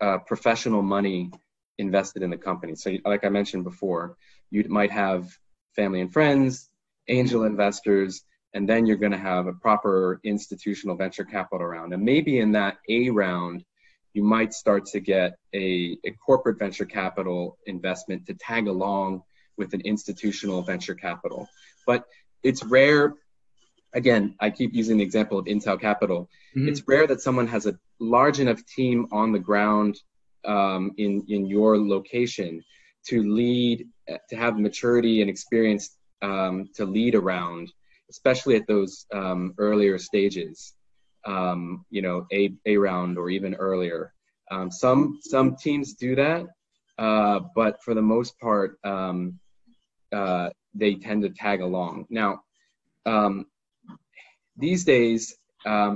uh, 0.00 0.18
professional 0.18 0.82
money 0.82 1.30
invested 1.78 2.22
in 2.22 2.30
the 2.30 2.36
company. 2.36 2.74
So, 2.74 2.96
like 3.04 3.24
I 3.24 3.28
mentioned 3.28 3.64
before, 3.64 4.16
you 4.50 4.64
might 4.68 4.90
have 4.90 5.28
family 5.74 6.00
and 6.00 6.12
friends, 6.12 6.70
angel 7.08 7.44
investors, 7.44 8.22
and 8.54 8.68
then 8.68 8.86
you're 8.86 8.96
going 8.96 9.12
to 9.12 9.18
have 9.18 9.46
a 9.46 9.52
proper 9.52 10.20
institutional 10.24 10.96
venture 10.96 11.24
capital 11.24 11.66
round. 11.66 11.92
And 11.92 12.04
maybe 12.04 12.38
in 12.38 12.52
that 12.52 12.76
A 12.88 13.10
round, 13.10 13.64
you 14.12 14.22
might 14.22 14.54
start 14.54 14.86
to 14.86 15.00
get 15.00 15.36
a, 15.52 15.98
a 16.04 16.12
corporate 16.24 16.58
venture 16.58 16.84
capital 16.84 17.58
investment 17.66 18.26
to 18.26 18.34
tag 18.34 18.68
along 18.68 19.22
with 19.56 19.74
an 19.74 19.80
institutional 19.80 20.62
venture 20.62 20.94
capital. 20.94 21.48
But 21.86 22.04
it's 22.44 22.62
rare. 22.64 23.14
Again, 23.94 24.34
I 24.40 24.50
keep 24.50 24.74
using 24.74 24.98
the 24.98 25.04
example 25.04 25.38
of 25.38 25.46
Intel 25.46 25.80
Capital. 25.80 26.28
Mm-hmm. 26.56 26.68
It's 26.68 26.82
rare 26.86 27.06
that 27.06 27.20
someone 27.20 27.46
has 27.48 27.66
a 27.66 27.78
large 27.98 28.40
enough 28.40 28.64
team 28.66 29.06
on 29.12 29.32
the 29.32 29.38
ground 29.38 29.98
um, 30.44 30.92
in 30.98 31.24
in 31.28 31.46
your 31.46 31.78
location 31.78 32.62
to 33.06 33.22
lead, 33.22 33.86
to 34.30 34.36
have 34.36 34.58
maturity 34.58 35.20
and 35.20 35.30
experience 35.30 35.96
um, 36.22 36.68
to 36.74 36.84
lead 36.84 37.14
around, 37.14 37.72
especially 38.10 38.56
at 38.56 38.66
those 38.66 39.06
um, 39.12 39.54
earlier 39.58 39.98
stages, 39.98 40.74
um, 41.26 41.84
you 41.90 42.02
know, 42.02 42.26
a, 42.32 42.52
a 42.66 42.76
round 42.76 43.18
or 43.18 43.30
even 43.30 43.54
earlier. 43.54 44.12
Um, 44.50 44.70
some 44.70 45.18
some 45.22 45.56
teams 45.56 45.94
do 45.94 46.14
that, 46.16 46.46
uh, 46.98 47.40
but 47.54 47.82
for 47.82 47.94
the 47.94 48.02
most 48.02 48.38
part, 48.38 48.78
um, 48.84 49.38
uh, 50.12 50.50
they 50.74 50.94
tend 50.94 51.22
to 51.22 51.30
tag 51.30 51.60
along. 51.60 52.06
Now, 52.10 52.42
um, 53.06 53.46
these 54.56 54.84
days, 54.84 55.36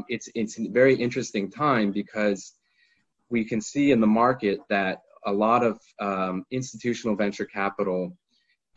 it's 0.09 0.29
it's 0.35 0.59
a 0.59 0.69
very 0.69 0.95
interesting 0.95 1.51
time 1.51 1.93
because 1.93 2.55
we 3.31 3.45
can 3.45 3.61
see 3.61 3.91
in 3.91 4.01
the 4.01 4.07
market 4.07 4.61
that 4.69 5.03
a 5.27 5.33
lot 5.33 5.63
of 5.65 5.79
institutional 6.51 7.17
venture 7.17 7.47
capital 7.47 8.17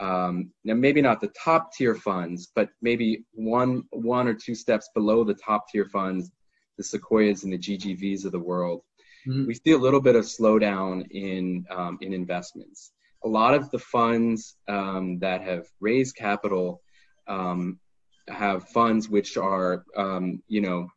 um, 0.02 0.52
now 0.64 0.74
maybe 0.74 1.02
not 1.02 1.22
the 1.22 1.32
top 1.42 1.74
tier 1.74 1.94
funds, 1.94 2.52
but 2.56 2.70
maybe 2.82 3.24
one 3.34 3.84
one 3.92 4.28
or 4.28 4.34
two 4.34 4.56
steps 4.56 4.90
below 4.96 5.24
the 5.24 5.36
top 5.36 5.70
tier 5.70 5.86
funds, 5.86 6.32
the 6.78 6.84
Sequoias 6.84 7.44
and 7.44 7.54
the 7.54 7.58
GGVs 7.60 8.26
of 8.26 8.32
the 8.32 8.40
world. 8.40 8.82
Mm-hmm. 9.28 9.46
We 9.46 9.54
see 9.54 9.72
a 9.74 9.78
little 9.78 10.02
bit 10.02 10.16
of 10.16 10.26
slowdown 10.26 11.08
in 11.12 11.66
um, 11.70 12.00
in 12.02 12.14
investments. 12.14 12.92
A 13.24 13.28
lot 13.28 13.54
of 13.54 13.70
the 13.72 13.80
funds 13.80 14.56
um, 14.68 15.20
that 15.20 15.42
have 15.42 15.68
raised 15.80 16.16
capital 16.16 16.82
um, 17.28 17.80
have 18.28 18.70
funds 18.70 19.10
which 19.10 19.38
are 19.38 19.84
um, 19.96 20.42
you 20.48 20.62
know 20.62 20.88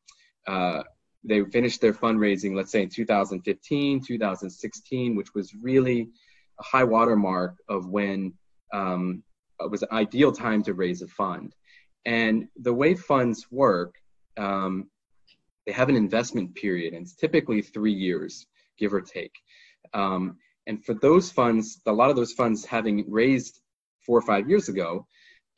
uh, 0.47 0.83
they 1.25 1.43
finished 1.45 1.81
their 1.81 1.95
fundraising, 1.95 2.55
let's 2.55 2.71
say 2.71 2.83
in 2.83 2.89
2015, 2.91 4.03
2016, 4.07 5.17
which 5.17 5.35
was 5.35 5.55
really 5.55 6.09
a 6.61 6.63
high 6.63 6.85
watermark 6.85 7.57
of 7.69 7.89
when 7.89 8.35
um, 8.73 9.23
was 9.71 9.83
an 9.83 9.89
ideal 9.93 10.33
time 10.33 10.63
to 10.63 10.75
raise 10.75 11.01
a 11.01 11.09
fund. 11.09 11.55
And 12.05 12.49
the 12.61 12.75
way 12.75 12.95
funds 12.95 13.47
work, 13.51 13.95
um, 14.37 14.91
they 15.67 15.73
have 15.73 15.89
an 15.89 15.97
investment 15.97 16.55
period, 16.55 16.93
and 16.93 17.03
it's 17.03 17.15
typically 17.15 17.63
three 17.63 17.93
years, 17.93 18.47
give 18.79 18.93
or 18.93 19.01
take. 19.01 19.33
Um, 19.95 20.37
and 20.67 20.85
for 20.85 20.95
those 20.95 21.31
funds, 21.31 21.81
a 21.87 21.93
lot 21.93 22.11
of 22.11 22.17
those 22.17 22.33
funds 22.33 22.65
having 22.65 23.05
raised 23.11 23.61
four 24.05 24.19
or 24.19 24.23
five 24.23 24.49
years 24.49 24.69
ago, 24.69 25.07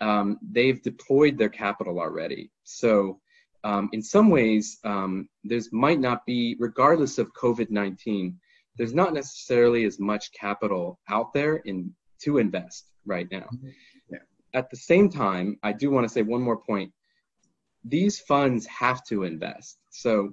um, 0.01 0.39
they've 0.53 0.83
deployed 0.83 1.39
their 1.39 1.49
capital 1.49 2.01
already. 2.01 2.51
So 2.65 3.21
um, 3.65 3.89
in 3.93 4.03
some 4.03 4.31
ways, 4.31 4.79
um, 4.85 5.29
there's 5.45 5.73
might 5.73 6.01
not 6.01 6.27
be, 6.27 6.57
regardless 6.59 7.19
of 7.19 7.33
COVID-19, 7.35 8.35
there's 8.77 8.95
not 8.95 9.15
necessarily 9.15 9.85
as 9.85 9.99
much 9.99 10.33
capital 10.33 10.99
out 11.09 11.33
there 11.33 11.57
in 11.57 11.95
to 12.23 12.39
invest 12.39 12.91
right 13.05 13.29
now. 13.31 13.49
Mm-hmm. 13.55 13.69
Yeah. 14.11 14.19
At 14.55 14.71
the 14.71 14.77
same 14.77 15.09
time, 15.09 15.59
I 15.63 15.73
do 15.73 15.91
want 15.91 16.07
to 16.07 16.13
say 16.13 16.23
one 16.23 16.43
more 16.43 16.57
point. 16.57 16.93
These 17.85 18.21
funds 18.21 18.67
have 18.67 19.05
to 19.07 19.25
invest. 19.25 19.79
So, 19.91 20.33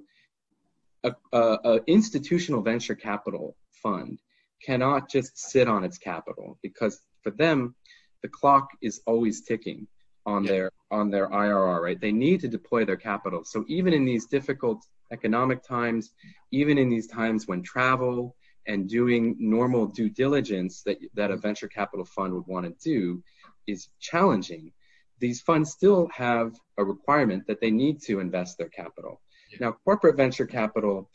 a, 1.04 1.14
a, 1.32 1.58
a 1.64 1.80
institutional 1.86 2.62
venture 2.62 2.94
capital 2.94 3.56
fund 3.82 4.18
cannot 4.64 5.10
just 5.10 5.38
sit 5.38 5.68
on 5.68 5.84
its 5.84 5.98
capital 5.98 6.58
because 6.62 7.00
for 7.22 7.30
them, 7.30 7.74
the 8.22 8.28
clock 8.28 8.68
is 8.80 9.00
always 9.06 9.42
ticking 9.42 9.86
on 10.26 10.44
yeah. 10.44 10.50
their 10.50 10.70
on 10.90 11.10
their 11.10 11.28
IRR, 11.28 11.82
right? 11.82 12.00
They 12.00 12.12
need 12.12 12.40
to 12.40 12.48
deploy 12.48 12.84
their 12.84 12.96
capital. 12.96 13.44
So 13.44 13.64
even 13.68 13.92
in 13.92 14.04
these 14.04 14.26
difficult 14.26 14.84
economic 15.12 15.62
times, 15.62 16.12
even 16.50 16.78
in 16.78 16.88
these 16.88 17.06
times 17.06 17.46
when 17.46 17.62
travel 17.62 18.36
and 18.66 18.88
doing 18.88 19.36
normal 19.38 19.86
due 19.86 20.08
diligence 20.08 20.82
that 20.82 20.98
that 21.14 21.30
a 21.30 21.36
venture 21.36 21.68
capital 21.68 22.04
fund 22.04 22.32
would 22.32 22.46
want 22.46 22.66
to 22.66 22.74
do 22.82 23.22
is 23.66 23.88
challenging, 24.00 24.72
these 25.18 25.40
funds 25.40 25.70
still 25.70 26.08
have 26.14 26.54
a 26.78 26.84
requirement 26.84 27.46
that 27.46 27.60
they 27.60 27.70
need 27.70 28.00
to 28.02 28.20
invest 28.20 28.58
their 28.58 28.68
capital. 28.68 29.20
Yeah. 29.50 29.58
Now, 29.60 29.72
corporate 29.84 30.16
venture 30.16 30.46
capital 30.46 31.10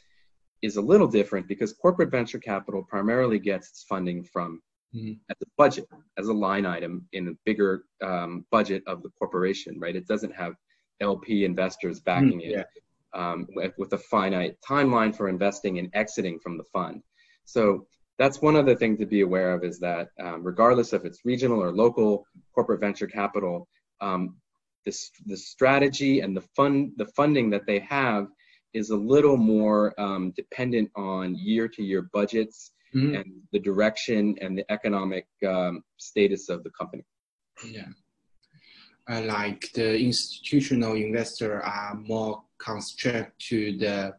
is 0.61 0.77
a 0.77 0.81
little 0.81 1.07
different 1.07 1.47
because 1.47 1.73
corporate 1.73 2.11
venture 2.11 2.39
capital 2.39 2.83
primarily 2.83 3.39
gets 3.39 3.69
its 3.69 3.83
funding 3.83 4.23
from 4.23 4.61
mm-hmm. 4.95 5.13
at 5.29 5.39
the 5.39 5.45
budget 5.57 5.85
as 6.17 6.27
a 6.27 6.33
line 6.33 6.65
item 6.65 7.07
in 7.13 7.25
the 7.25 7.37
bigger 7.45 7.83
um, 8.03 8.45
budget 8.51 8.83
of 8.87 9.01
the 9.03 9.09
corporation, 9.17 9.79
right? 9.79 9.95
It 9.95 10.07
doesn't 10.07 10.35
have 10.35 10.53
LP 11.01 11.45
investors 11.45 11.99
backing 11.99 12.41
mm-hmm. 12.41 12.59
it 12.59 12.67
yeah. 13.13 13.31
um, 13.31 13.47
with, 13.55 13.73
with, 13.77 13.93
a 13.93 13.97
finite 13.97 14.57
timeline 14.67 15.15
for 15.15 15.29
investing 15.29 15.79
and 15.79 15.89
exiting 15.93 16.39
from 16.39 16.57
the 16.57 16.65
fund. 16.65 17.01
So 17.45 17.87
that's 18.17 18.41
one 18.41 18.57
other 18.57 18.75
thing 18.75 18.97
to 18.97 19.05
be 19.05 19.21
aware 19.21 19.53
of 19.53 19.63
is 19.63 19.79
that 19.79 20.09
um, 20.21 20.43
regardless 20.43 20.91
if 20.91 21.05
it's 21.05 21.23
regional 21.23 21.63
or 21.63 21.71
local 21.71 22.25
corporate 22.53 22.81
venture 22.81 23.07
capital, 23.07 23.67
um, 24.01 24.35
this, 24.85 25.11
the 25.25 25.37
strategy 25.37 26.21
and 26.21 26.35
the 26.35 26.43
fund 26.55 26.91
the 26.97 27.05
funding 27.07 27.49
that 27.49 27.65
they 27.65 27.79
have 27.79 28.27
is 28.73 28.89
a 28.89 28.95
little 28.95 29.37
more 29.37 29.99
um, 29.99 30.31
dependent 30.31 30.89
on 30.95 31.35
year 31.35 31.67
to 31.67 31.83
year 31.83 32.09
budgets 32.13 32.71
mm-hmm. 32.93 33.15
and 33.15 33.25
the 33.51 33.59
direction 33.59 34.35
and 34.41 34.57
the 34.57 34.71
economic 34.71 35.27
um, 35.47 35.83
status 35.97 36.49
of 36.49 36.63
the 36.63 36.69
company. 36.71 37.03
Yeah. 37.65 37.87
Uh, 39.09 39.21
like 39.21 39.71
the 39.73 39.97
institutional 39.97 40.93
investor 40.93 41.63
are 41.63 41.95
more 41.95 42.43
constrained 42.59 43.31
to 43.39 43.77
the 43.77 44.13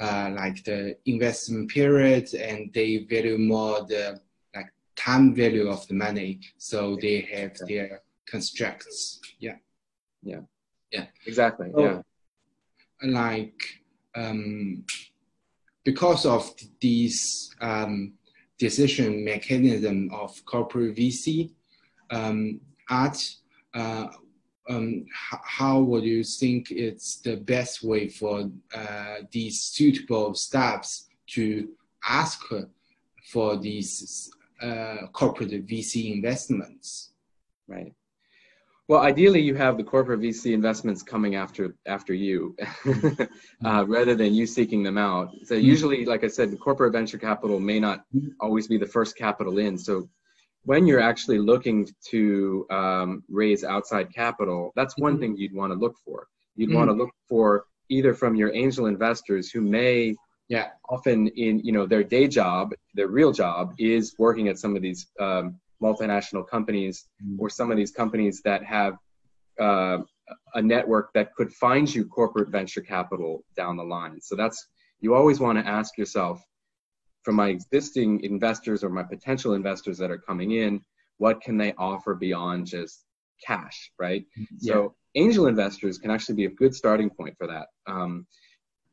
uh, 0.00 0.30
like 0.34 0.64
the 0.64 0.96
investment 1.06 1.70
period 1.70 2.32
and 2.34 2.72
they 2.72 3.06
value 3.08 3.38
more 3.38 3.86
the 3.86 4.18
like 4.56 4.66
time 4.96 5.34
value 5.34 5.68
of 5.68 5.86
the 5.88 5.94
money. 5.94 6.40
So 6.56 6.96
they 7.00 7.20
have 7.32 7.56
their 7.68 8.00
constraints. 8.26 9.20
Yeah. 9.38 9.56
Yeah. 10.22 10.40
Yeah. 10.90 11.06
Exactly. 11.26 11.70
So, 11.74 11.84
yeah 11.84 12.02
like 13.02 13.60
um, 14.14 14.84
because 15.84 16.26
of 16.26 16.50
these 16.80 17.54
um, 17.60 18.14
decision 18.58 19.24
mechanism 19.24 20.10
of 20.12 20.44
corporate 20.44 20.96
VC, 20.96 21.52
um, 22.10 22.60
at 22.90 23.22
uh, 23.74 24.06
um, 24.68 25.04
how 25.12 25.80
would 25.80 26.04
you 26.04 26.24
think 26.24 26.70
it's 26.70 27.16
the 27.20 27.36
best 27.36 27.82
way 27.82 28.08
for 28.08 28.50
uh, 28.74 29.16
these 29.30 29.60
suitable 29.62 30.34
staffs 30.34 31.08
to 31.28 31.68
ask 32.06 32.40
for 33.30 33.56
these 33.56 34.30
uh, 34.62 35.06
corporate 35.12 35.66
VC 35.66 36.14
investments? 36.14 37.12
Right. 37.66 37.92
Well, 38.86 39.00
ideally, 39.00 39.40
you 39.40 39.54
have 39.54 39.78
the 39.78 39.84
corporate 39.84 40.20
VC 40.20 40.52
investments 40.52 41.02
coming 41.02 41.36
after 41.36 41.74
after 41.86 42.12
you, 42.12 42.54
uh, 43.64 43.84
rather 43.86 44.14
than 44.14 44.34
you 44.34 44.46
seeking 44.46 44.82
them 44.82 44.98
out. 44.98 45.30
So 45.44 45.54
mm-hmm. 45.54 45.64
usually, 45.64 46.04
like 46.04 46.22
I 46.22 46.28
said, 46.28 46.58
corporate 46.60 46.92
venture 46.92 47.16
capital 47.16 47.58
may 47.60 47.80
not 47.80 48.04
always 48.40 48.68
be 48.68 48.76
the 48.76 48.86
first 48.86 49.16
capital 49.16 49.58
in. 49.58 49.78
So 49.78 50.08
when 50.64 50.86
you're 50.86 51.00
actually 51.00 51.38
looking 51.38 51.88
to 52.10 52.66
um, 52.70 53.24
raise 53.30 53.64
outside 53.64 54.12
capital, 54.14 54.72
that's 54.76 54.98
one 54.98 55.14
mm-hmm. 55.14 55.20
thing 55.20 55.36
you'd 55.38 55.54
want 55.54 55.72
to 55.72 55.78
look 55.78 55.96
for. 56.04 56.26
You'd 56.54 56.68
mm-hmm. 56.68 56.76
want 56.76 56.90
to 56.90 56.94
look 56.94 57.10
for 57.26 57.64
either 57.88 58.12
from 58.12 58.34
your 58.34 58.54
angel 58.54 58.86
investors 58.86 59.50
who 59.50 59.62
may 59.62 60.14
yeah 60.48 60.68
often 60.90 61.28
in 61.28 61.58
you 61.60 61.72
know 61.72 61.86
their 61.86 62.04
day 62.04 62.28
job 62.28 62.72
their 62.94 63.08
real 63.08 63.32
job 63.32 63.74
is 63.78 64.14
working 64.18 64.48
at 64.48 64.58
some 64.58 64.76
of 64.76 64.82
these 64.82 65.06
um, 65.18 65.58
multinational 65.82 66.46
companies 66.46 67.06
mm. 67.24 67.36
or 67.38 67.50
some 67.50 67.70
of 67.70 67.76
these 67.76 67.90
companies 67.90 68.42
that 68.42 68.64
have 68.64 68.94
uh, 69.60 69.98
a 70.54 70.62
network 70.62 71.12
that 71.14 71.34
could 71.34 71.52
find 71.52 71.92
you 71.92 72.06
corporate 72.06 72.48
venture 72.48 72.80
capital 72.80 73.44
down 73.56 73.76
the 73.76 73.82
line. 73.82 74.20
So 74.20 74.34
that's 74.36 74.66
you 75.00 75.14
always 75.14 75.40
want 75.40 75.58
to 75.58 75.66
ask 75.66 75.98
yourself 75.98 76.42
from 77.24 77.36
my 77.36 77.48
existing 77.48 78.22
investors 78.22 78.84
or 78.84 78.90
my 78.90 79.02
potential 79.02 79.54
investors 79.54 79.98
that 79.98 80.10
are 80.10 80.18
coming 80.18 80.52
in, 80.52 80.80
what 81.18 81.40
can 81.40 81.56
they 81.56 81.72
offer 81.78 82.14
beyond 82.14 82.66
just 82.66 83.04
cash, 83.44 83.90
right? 83.98 84.24
Mm-hmm. 84.38 84.56
Yeah. 84.60 84.72
So 84.72 84.94
angel 85.14 85.46
investors 85.46 85.98
can 85.98 86.10
actually 86.10 86.34
be 86.36 86.44
a 86.44 86.50
good 86.50 86.74
starting 86.74 87.10
point 87.10 87.34
for 87.38 87.46
that. 87.46 87.68
Um, 87.86 88.26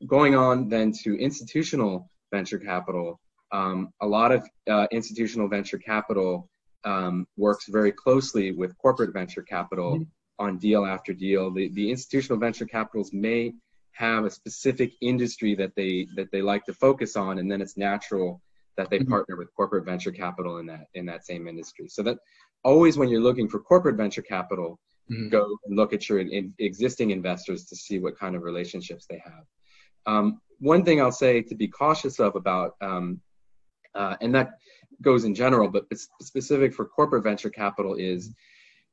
going 0.07 0.35
on 0.35 0.69
then 0.69 0.91
to 1.03 1.17
institutional 1.19 2.09
venture 2.33 2.59
capital, 2.59 3.19
um, 3.51 3.91
a 4.01 4.07
lot 4.07 4.31
of 4.31 4.47
uh, 4.69 4.87
institutional 4.91 5.47
venture 5.49 5.77
capital 5.77 6.49
um, 6.83 7.27
works 7.37 7.65
very 7.67 7.91
closely 7.91 8.51
with 8.51 8.77
corporate 8.77 9.13
venture 9.13 9.41
capital 9.41 9.95
mm-hmm. 9.95 10.45
on 10.45 10.57
deal 10.57 10.85
after 10.85 11.13
deal. 11.13 11.51
The, 11.51 11.69
the 11.69 11.89
institutional 11.89 12.39
venture 12.39 12.65
capitals 12.65 13.11
may 13.13 13.53
have 13.93 14.25
a 14.25 14.29
specific 14.29 14.93
industry 15.01 15.53
that 15.55 15.75
they 15.75 16.07
that 16.15 16.31
they 16.31 16.41
like 16.41 16.65
to 16.65 16.73
focus 16.73 17.15
on, 17.15 17.39
and 17.39 17.51
then 17.51 17.61
it's 17.61 17.77
natural 17.77 18.41
that 18.77 18.89
they 18.89 18.99
mm-hmm. 18.99 19.11
partner 19.11 19.35
with 19.35 19.53
corporate 19.53 19.85
venture 19.85 20.11
capital 20.11 20.57
in 20.57 20.65
that 20.67 20.87
in 20.93 21.05
that 21.05 21.25
same 21.25 21.47
industry. 21.47 21.87
So 21.87 22.03
that 22.03 22.17
always 22.63 22.97
when 22.97 23.09
you're 23.09 23.21
looking 23.21 23.49
for 23.49 23.59
corporate 23.59 23.97
venture 23.97 24.21
capital, 24.21 24.79
mm-hmm. 25.11 25.29
go 25.29 25.57
and 25.65 25.75
look 25.75 25.93
at 25.93 26.07
your 26.09 26.19
in, 26.19 26.53
existing 26.59 27.11
investors 27.11 27.65
to 27.65 27.75
see 27.75 27.99
what 27.99 28.17
kind 28.17 28.35
of 28.35 28.43
relationships 28.43 29.05
they 29.09 29.21
have. 29.23 29.43
Um, 30.05 30.41
one 30.59 30.83
thing 30.85 31.01
I'll 31.01 31.11
say 31.11 31.41
to 31.41 31.55
be 31.55 31.67
cautious 31.67 32.19
of 32.19 32.35
about, 32.35 32.75
um, 32.81 33.21
uh, 33.95 34.15
and 34.21 34.33
that 34.35 34.51
goes 35.01 35.25
in 35.25 35.35
general, 35.35 35.69
but 35.69 35.85
specific 36.21 36.73
for 36.73 36.85
corporate 36.85 37.23
venture 37.23 37.49
capital 37.49 37.95
is, 37.95 38.33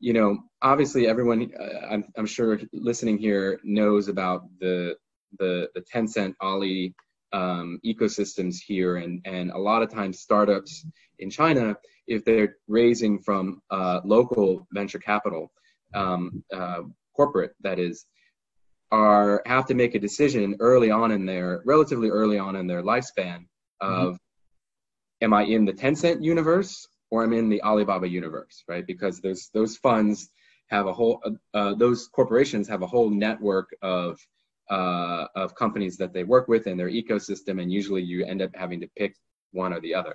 you 0.00 0.12
know, 0.12 0.38
obviously 0.62 1.06
everyone, 1.06 1.52
uh, 1.58 1.86
I'm, 1.90 2.04
I'm 2.16 2.26
sure 2.26 2.60
listening 2.72 3.18
here 3.18 3.60
knows 3.64 4.08
about 4.08 4.42
the 4.60 4.96
the 5.38 5.68
the 5.74 5.82
Tencent 5.82 6.34
Ali 6.40 6.94
um, 7.32 7.78
ecosystems 7.84 8.56
here, 8.64 8.96
and 8.96 9.20
and 9.24 9.50
a 9.50 9.58
lot 9.58 9.82
of 9.82 9.92
times 9.92 10.20
startups 10.20 10.86
in 11.18 11.30
China, 11.30 11.76
if 12.06 12.24
they're 12.24 12.56
raising 12.68 13.18
from 13.18 13.60
uh, 13.70 14.00
local 14.04 14.66
venture 14.72 14.98
capital, 14.98 15.52
um, 15.94 16.42
uh, 16.54 16.82
corporate 17.14 17.54
that 17.60 17.78
is, 17.78 18.06
are 18.90 19.42
have 19.46 19.66
to 19.66 19.74
make 19.74 19.94
a 19.94 19.98
decision 19.98 20.56
early 20.60 20.90
on 20.90 21.10
in 21.10 21.26
their 21.26 21.60
relatively 21.66 22.08
early 22.08 22.38
on 22.38 22.56
in 22.56 22.66
their 22.66 22.82
lifespan 22.82 23.44
of 23.80 24.18
am 25.20 25.34
I 25.34 25.42
in 25.42 25.64
the 25.64 25.72
Tencent 25.72 26.22
universe 26.22 26.88
or 27.10 27.22
am 27.24 27.32
I'm 27.32 27.38
in 27.38 27.48
the 27.48 27.62
Alibaba 27.62 28.08
universe, 28.08 28.64
right? 28.68 28.86
Because 28.86 29.20
those 29.20 29.50
those 29.54 29.76
funds 29.76 30.30
have 30.68 30.86
a 30.86 30.92
whole 30.92 31.22
uh, 31.24 31.56
uh, 31.56 31.74
those 31.74 32.08
corporations 32.08 32.68
have 32.68 32.82
a 32.82 32.86
whole 32.86 33.10
network 33.10 33.74
of 33.82 34.18
uh, 34.70 35.26
of 35.34 35.54
companies 35.54 35.96
that 35.96 36.12
they 36.12 36.24
work 36.24 36.48
with 36.48 36.66
in 36.66 36.76
their 36.76 36.90
ecosystem, 36.90 37.60
and 37.62 37.72
usually 37.72 38.02
you 38.02 38.24
end 38.24 38.42
up 38.42 38.50
having 38.54 38.80
to 38.80 38.88
pick 38.96 39.14
one 39.52 39.72
or 39.72 39.80
the 39.80 39.94
other. 39.94 40.14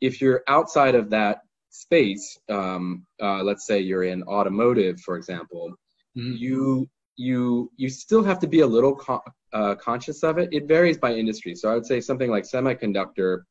If 0.00 0.20
you're 0.20 0.42
outside 0.48 0.94
of 0.94 1.10
that 1.10 1.40
space, 1.70 2.38
um, 2.48 3.06
uh, 3.22 3.42
let's 3.42 3.66
say 3.66 3.80
you're 3.80 4.04
in 4.04 4.22
automotive, 4.24 5.00
for 5.00 5.16
example, 5.16 5.74
mm-hmm. 6.16 6.34
you 6.36 6.88
you 7.16 7.70
you 7.76 7.88
still 7.88 8.22
have 8.22 8.38
to 8.40 8.46
be 8.46 8.60
a 8.60 8.66
little 8.66 8.96
co- 8.96 9.22
uh, 9.52 9.74
conscious 9.76 10.22
of 10.22 10.38
it. 10.38 10.48
It 10.52 10.66
varies 10.66 10.98
by 10.98 11.14
industry. 11.14 11.54
So 11.54 11.70
I 11.70 11.74
would 11.74 11.86
say 11.86 12.00
something 12.00 12.30
like 12.30 12.44
semiconductor 12.44 13.42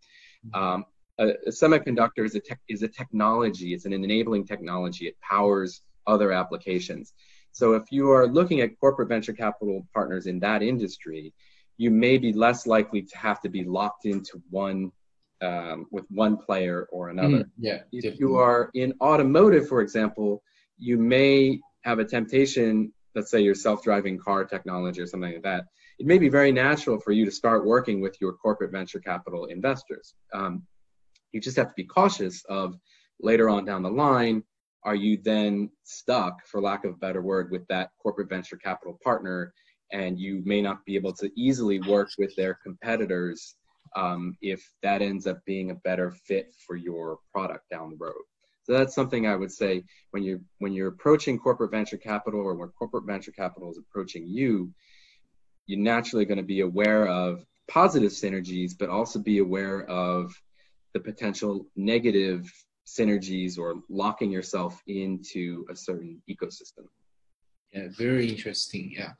um, 0.54 0.86
a, 1.20 1.30
a, 1.48 1.50
semiconductor 1.50 2.26
is 2.26 2.36
a, 2.36 2.42
is 2.68 2.84
a 2.84 2.88
technology, 2.88 3.74
it's 3.74 3.86
an 3.86 3.94
enabling 3.94 4.46
technology. 4.46 5.08
It 5.08 5.18
powers 5.22 5.82
other 6.08 6.32
applications. 6.32 7.14
So 7.52 7.74
if 7.74 7.92
you 7.92 8.12
are 8.12 8.28
looking 8.28 8.62
at 8.62 8.80
corporate 8.80 9.10
venture 9.10 9.34
capital 9.34 9.86
partners 9.94 10.28
in 10.28 10.40
that 10.40 10.62
industry, 10.62 11.34
you 11.78 11.92
may 11.92 12.18
be 12.18 12.34
less 12.34 12.68
likely 12.68 13.02
to 13.02 13.18
have 13.18 13.42
to 13.42 13.50
be 13.50 13.64
locked 13.64 14.06
into 14.06 14.42
one 14.50 14.92
um, 15.42 15.86
with 15.92 16.06
one 16.10 16.38
player 16.38 16.88
or 16.92 17.10
another. 17.10 17.44
Mm, 17.44 17.50
yeah. 17.58 17.80
If 17.92 18.04
definitely. 18.04 18.18
you 18.20 18.36
are 18.36 18.70
in 18.74 18.94
automotive, 19.02 19.68
for 19.68 19.82
example, 19.82 20.44
you 20.78 20.98
may 20.98 21.62
have 21.82 22.00
a 22.00 22.06
temptation. 22.06 22.92
Let's 23.16 23.32
say 23.32 23.40
your 23.42 23.56
self-driving 23.56 24.20
car 24.20 24.44
technology 24.44 25.02
or 25.02 25.08
something 25.08 25.34
like 25.34 25.44
that. 25.44 25.66
It 26.00 26.06
may 26.06 26.18
be 26.18 26.30
very 26.30 26.52
natural 26.52 27.00
for 27.00 27.12
you 27.12 27.26
to 27.26 27.32
start 27.32 27.66
working 27.66 28.02
with 28.02 28.18
your 28.22 28.34
corporate 28.34 28.72
venture 28.72 29.00
capital 29.00 29.46
investors. 29.46 30.16
Um, 30.34 30.64
you 31.32 31.42
just 31.42 31.58
have 31.58 31.68
to 31.68 31.74
be 31.76 31.84
cautious 31.84 32.44
of 32.50 32.76
later 33.22 33.50
on 33.50 33.66
down 33.66 33.84
the 33.84 33.92
line 33.92 34.44
are 34.84 34.96
you 34.96 35.20
then 35.24 35.70
stuck 35.84 36.46
for 36.48 36.62
lack 36.62 36.86
of 36.86 36.92
a 36.92 36.98
better 36.98 37.22
word 37.22 37.52
with 37.52 37.68
that 37.68 37.92
corporate 38.02 38.30
venture 38.30 38.58
capital 38.58 38.98
partner 39.04 39.54
and 39.92 40.20
you 40.20 40.42
may 40.46 40.62
not 40.62 40.86
be 40.86 40.96
able 40.96 41.14
to 41.14 41.30
easily 41.36 41.80
work 41.82 42.10
with 42.18 42.34
their 42.36 42.58
competitors 42.64 43.56
um, 43.96 44.38
if 44.42 44.64
that 44.84 45.02
ends 45.02 45.28
up 45.28 45.44
being 45.46 45.72
a 45.72 45.76
better 45.76 46.12
fit 46.12 46.54
for 46.66 46.76
your 46.76 47.18
product 47.34 47.70
down 47.70 47.90
the 47.90 47.98
road 47.98 48.22
so 48.64 48.74
that's 48.74 48.96
something 48.96 49.28
i 49.28 49.36
would 49.36 49.52
say 49.52 49.84
when 50.12 50.24
you're 50.24 50.40
when 50.60 50.72
you're 50.72 50.90
approaching 50.90 51.38
corporate 51.38 51.72
venture 51.72 51.98
capital 51.98 52.40
or 52.40 52.56
when 52.56 52.70
corporate 52.70 53.06
venture 53.06 53.32
capital 53.32 53.70
is 53.72 53.78
approaching 53.78 54.26
you 54.28 54.72
you're 55.70 55.80
naturally 55.80 56.26
going 56.26 56.40
to 56.40 56.52
be 56.56 56.62
aware 56.62 57.08
of 57.08 57.46
positive 57.68 58.12
synergies 58.12 58.72
but 58.78 58.90
also 58.90 59.20
be 59.20 59.38
aware 59.38 59.84
of 59.86 60.34
the 60.96 61.00
potential 61.00 61.68
negative 61.76 62.52
synergies 62.88 63.60
or 63.60 63.76
locking 63.88 64.32
yourself 64.32 64.82
into 64.88 65.64
a 65.70 65.76
certain 65.76 66.20
ecosystem. 66.28 66.86
Yeah, 67.72 67.90
very 67.96 68.28
interesting. 68.28 68.92
Yeah. 68.98 69.12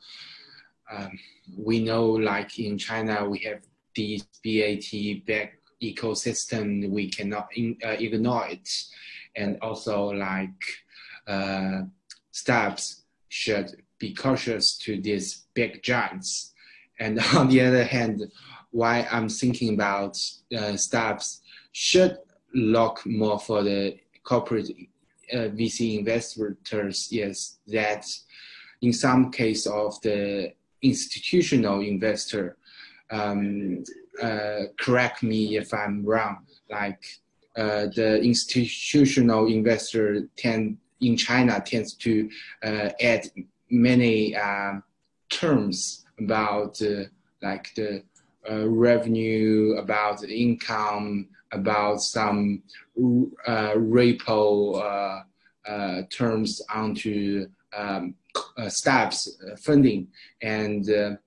Um, 0.92 1.12
we 1.56 1.84
know, 1.84 2.06
like 2.08 2.58
in 2.58 2.80
China, 2.80 3.30
we 3.30 3.38
have 3.40 3.62
this 3.96 4.24
BAT 4.44 5.28
back 5.28 5.60
ecosystem. 5.84 6.90
We 6.90 7.12
cannot 7.12 7.50
in, 7.56 7.78
uh, 7.86 7.90
ignore 7.90 8.48
it, 8.48 8.68
and 9.36 9.60
also 9.62 10.06
like 10.06 10.62
uh, 11.28 11.82
startups 12.32 13.04
should 13.28 13.84
be 14.00 14.14
cautious 14.14 14.78
to 14.80 15.00
these 15.00 15.46
big 15.54 15.84
giants. 15.84 16.54
And 17.00 17.20
on 17.36 17.50
the 17.50 17.62
other 17.62 17.84
hand, 17.84 18.32
why 18.72 19.08
I'm 19.12 19.30
thinking 19.30 19.74
about 19.74 20.18
uh, 20.58 20.76
startups 20.78 21.42
should 21.72 22.18
look 22.54 23.06
more 23.06 23.40
for 23.40 23.64
the 23.64 23.98
corporate 24.24 24.70
uh, 25.32 25.50
VC 25.50 26.00
investors 26.00 27.10
is 27.12 27.60
that 27.68 28.06
in 28.82 28.94
some 28.94 29.32
case 29.32 29.68
of 29.68 30.00
the 30.02 30.54
institutional 30.82 31.82
investor, 31.82 32.58
um, 33.12 33.84
uh, 34.22 34.62
correct 34.80 35.24
me 35.24 35.58
if 35.58 35.74
I'm 35.74 36.04
wrong, 36.06 36.46
like 36.70 37.04
uh, 37.56 37.88
the 37.96 38.22
institutional 38.22 39.48
investor 39.48 40.28
tend 40.38 40.78
in 41.02 41.16
China 41.18 41.62
tends 41.66 41.94
to 41.94 42.30
uh, 42.64 42.90
add 43.02 43.26
many 43.70 44.36
um, 44.36 44.84
terms 45.30 46.06
about 46.20 46.82
uh, 46.82 47.04
like 47.42 47.74
the 47.76 48.04
uh, 48.50 48.68
revenue, 48.68 49.76
about 49.78 50.20
the 50.22 50.34
income, 50.34 51.28
about 51.52 52.02
some 52.02 52.62
uh, 53.48 53.74
repo 53.76 54.76
uh, 54.82 55.70
uh, 55.70 56.02
terms 56.10 56.62
onto 56.74 57.48
um, 57.76 58.16
steps 58.68 59.38
funding 59.60 60.08
and 60.42 61.18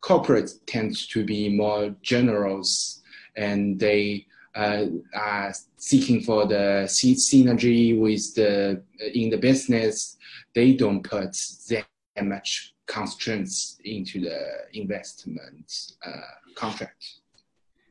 corporate 0.00 0.50
tends 0.66 1.06
to 1.08 1.24
be 1.24 1.48
more 1.48 1.94
generous 2.02 3.02
and 3.36 3.78
they 3.78 4.26
uh, 4.54 4.86
are 5.14 5.52
seeking 5.76 6.20
for 6.20 6.46
the 6.46 6.84
synergy 6.88 7.98
with 7.98 8.34
the 8.34 8.82
in 9.14 9.30
the 9.30 9.36
business. 9.36 10.16
They 10.58 10.72
don't 10.72 11.04
put 11.04 11.36
that 11.68 11.86
much 12.20 12.74
constraints 12.88 13.78
into 13.84 14.20
the 14.20 14.40
investment 14.72 15.70
uh, 16.04 16.32
contract. 16.56 17.04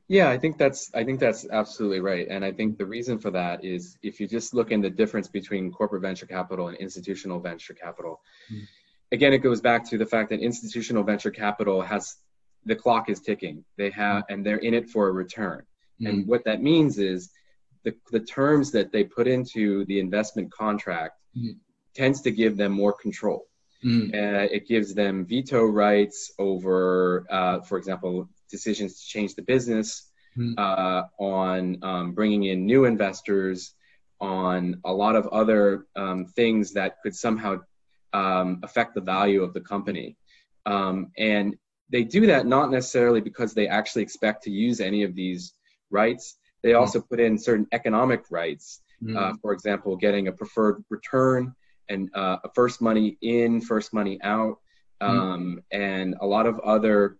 Yeah, 0.09 0.29
I 0.29 0.37
think 0.37 0.57
that's 0.57 0.91
I 0.93 1.05
think 1.05 1.21
that's 1.21 1.47
absolutely 1.49 2.01
right, 2.01 2.27
and 2.29 2.43
I 2.43 2.51
think 2.51 2.77
the 2.77 2.85
reason 2.85 3.19
for 3.19 3.31
that 3.31 3.63
is 3.63 3.97
if 4.03 4.19
you 4.19 4.27
just 4.27 4.53
look 4.53 4.71
in 4.71 4.81
the 4.81 4.89
difference 4.89 5.29
between 5.29 5.71
corporate 5.71 6.01
venture 6.01 6.25
capital 6.25 6.67
and 6.67 6.75
institutional 6.75 7.39
venture 7.39 7.73
capital. 7.73 8.19
Mm. 8.51 8.63
Again, 9.13 9.31
it 9.31 9.37
goes 9.37 9.61
back 9.61 9.89
to 9.89 9.97
the 9.97 10.05
fact 10.05 10.29
that 10.31 10.41
institutional 10.41 11.03
venture 11.03 11.31
capital 11.31 11.81
has 11.81 12.17
the 12.65 12.75
clock 12.75 13.09
is 13.09 13.21
ticking. 13.21 13.63
They 13.77 13.91
have 13.91 14.25
and 14.27 14.45
they're 14.45 14.63
in 14.69 14.73
it 14.73 14.89
for 14.89 15.07
a 15.07 15.13
return, 15.13 15.63
mm. 16.01 16.09
and 16.09 16.27
what 16.27 16.43
that 16.43 16.61
means 16.61 16.99
is 16.99 17.29
the 17.85 17.95
the 18.11 18.19
terms 18.19 18.71
that 18.71 18.91
they 18.91 19.05
put 19.05 19.25
into 19.25 19.85
the 19.85 20.01
investment 20.01 20.51
contract 20.51 21.15
mm. 21.33 21.55
Tends 21.97 22.21
to 22.21 22.31
give 22.31 22.55
them 22.55 22.71
more 22.71 22.93
control. 22.93 23.47
Mm. 23.83 24.13
Uh, 24.13 24.47
it 24.51 24.67
gives 24.67 24.93
them 24.93 25.25
veto 25.25 25.63
rights 25.63 26.31
over, 26.37 27.25
uh, 27.29 27.61
for 27.61 27.77
example, 27.77 28.29
decisions 28.49 29.01
to 29.01 29.07
change 29.07 29.35
the 29.35 29.41
business, 29.41 30.09
mm. 30.37 30.53
uh, 30.57 31.03
on 31.19 31.77
um, 31.81 32.13
bringing 32.13 32.43
in 32.43 32.65
new 32.65 32.85
investors, 32.85 33.73
on 34.19 34.79
a 34.85 34.93
lot 34.93 35.15
of 35.15 35.27
other 35.27 35.85
um, 35.95 36.25
things 36.25 36.73
that 36.73 36.97
could 37.01 37.15
somehow 37.15 37.59
um, 38.13 38.59
affect 38.63 38.95
the 38.95 39.01
value 39.01 39.43
of 39.43 39.53
the 39.53 39.61
company. 39.61 40.17
Um, 40.65 41.11
and 41.17 41.55
they 41.89 42.03
do 42.03 42.27
that 42.27 42.45
not 42.45 42.71
necessarily 42.71 43.21
because 43.21 43.53
they 43.53 43.67
actually 43.67 44.03
expect 44.03 44.43
to 44.43 44.51
use 44.51 44.81
any 44.81 45.03
of 45.03 45.15
these 45.15 45.53
rights. 45.89 46.37
They 46.61 46.71
hmm. 46.71 46.79
also 46.79 46.99
mm. 46.99 47.09
put 47.09 47.19
in 47.19 47.37
certain 47.37 47.67
economic 47.71 48.21
rights. 48.29 48.81
Uh, 49.15 49.33
for 49.43 49.53
example, 49.53 49.95
getting 49.95 50.27
a 50.27 50.31
preferred 50.31 50.83
return 50.89 51.53
and 51.89 52.09
uh, 52.13 52.37
first 52.53 52.81
money 52.81 53.17
in, 53.21 53.61
first 53.61 53.93
money 53.93 54.19
out, 54.23 54.57
hmm. 55.01 55.07
um, 55.07 55.61
mm. 55.73 55.77
and 55.77 56.15
a 56.21 56.25
lot 56.25 56.45
of 56.45 56.59
other 56.59 57.17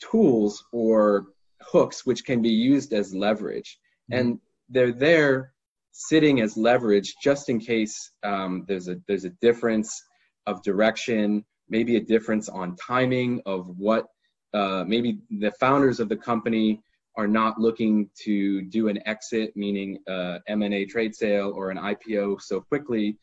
tools 0.00 0.64
or 0.72 1.26
hooks 1.62 2.04
which 2.04 2.24
can 2.24 2.42
be 2.42 2.50
used 2.50 2.92
as 2.92 3.14
leverage. 3.14 3.78
Mm. 4.12 4.20
And 4.20 4.38
they're 4.68 4.92
there 4.92 5.52
sitting 5.92 6.40
as 6.40 6.56
leverage 6.56 7.14
just 7.22 7.48
in 7.48 7.60
case 7.60 8.12
um, 8.22 8.64
there's 8.66 8.88
a 8.88 8.96
there's 9.06 9.24
a 9.24 9.30
difference 9.40 10.02
of 10.46 10.62
direction, 10.62 11.44
maybe 11.68 11.96
a 11.96 12.00
difference 12.00 12.48
on 12.48 12.76
timing 12.76 13.40
of 13.46 13.68
what 13.78 14.06
uh, 14.52 14.84
maybe 14.86 15.18
the 15.30 15.52
founders 15.52 16.00
of 16.00 16.08
the 16.08 16.16
company 16.16 16.80
are 17.16 17.28
not 17.28 17.60
looking 17.60 18.10
to 18.24 18.62
do 18.62 18.88
an 18.88 18.98
exit, 19.06 19.52
meaning 19.56 19.98
uh, 20.08 20.38
M&A 20.48 20.84
trade 20.84 21.14
sale 21.14 21.52
or 21.54 21.70
an 21.70 21.78
IPO 21.78 22.40
so 22.40 22.60
quickly 22.60 23.16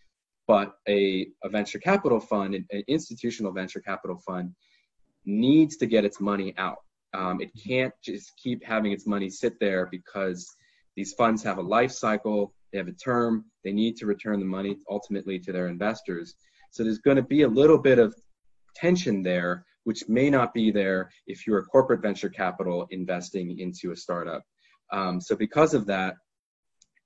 but 0.51 0.73
a, 0.85 1.27
a 1.45 1.47
venture 1.47 1.79
capital 1.79 2.19
fund, 2.19 2.55
an 2.55 2.83
institutional 2.89 3.53
venture 3.53 3.79
capital 3.79 4.17
fund, 4.27 4.53
needs 5.23 5.77
to 5.77 5.85
get 5.85 6.03
its 6.03 6.19
money 6.19 6.53
out. 6.57 6.79
Um, 7.13 7.39
it 7.39 7.51
can't 7.65 7.93
just 8.03 8.33
keep 8.35 8.61
having 8.61 8.91
its 8.91 9.07
money 9.07 9.29
sit 9.29 9.53
there 9.61 9.87
because 9.89 10.53
these 10.97 11.13
funds 11.13 11.41
have 11.43 11.57
a 11.57 11.61
life 11.61 11.93
cycle, 11.93 12.53
they 12.73 12.79
have 12.79 12.89
a 12.89 12.91
term, 12.91 13.45
they 13.63 13.71
need 13.71 13.95
to 13.95 14.05
return 14.05 14.41
the 14.41 14.45
money 14.45 14.75
ultimately 14.89 15.39
to 15.39 15.53
their 15.53 15.67
investors. 15.69 16.35
So 16.71 16.83
there's 16.83 16.99
going 16.99 17.15
to 17.15 17.23
be 17.23 17.43
a 17.43 17.47
little 17.61 17.77
bit 17.77 17.97
of 17.97 18.13
tension 18.75 19.23
there, 19.23 19.65
which 19.85 20.09
may 20.09 20.29
not 20.29 20.53
be 20.53 20.69
there 20.69 21.11
if 21.27 21.47
you're 21.47 21.59
a 21.59 21.63
corporate 21.63 22.01
venture 22.01 22.29
capital 22.29 22.87
investing 22.89 23.57
into 23.57 23.93
a 23.93 23.95
startup. 23.95 24.43
Um, 24.91 25.21
so 25.21 25.33
because 25.33 25.73
of 25.73 25.85
that, 25.85 26.15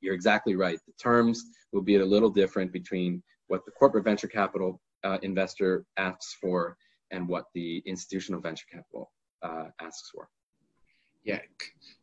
you're 0.02 0.16
exactly 0.16 0.56
right. 0.56 0.80
The 0.88 0.94
terms 1.00 1.44
will 1.72 1.84
be 1.84 1.98
a 1.98 2.06
little 2.06 2.32
different 2.32 2.72
between 2.72 3.22
what 3.48 3.66
the 3.66 3.72
corporate 3.72 4.04
venture 4.04 4.28
capital 4.28 4.82
uh, 5.04 5.18
investor 5.22 5.86
asks 5.98 6.36
for 6.42 6.78
and 7.12 7.28
what 7.28 7.46
the 7.54 7.84
institutional 7.86 8.42
venture 8.42 8.66
capital 8.72 9.12
uh, 9.44 9.66
asks 9.82 10.10
for. 10.10 10.30
Yeah, 11.24 11.40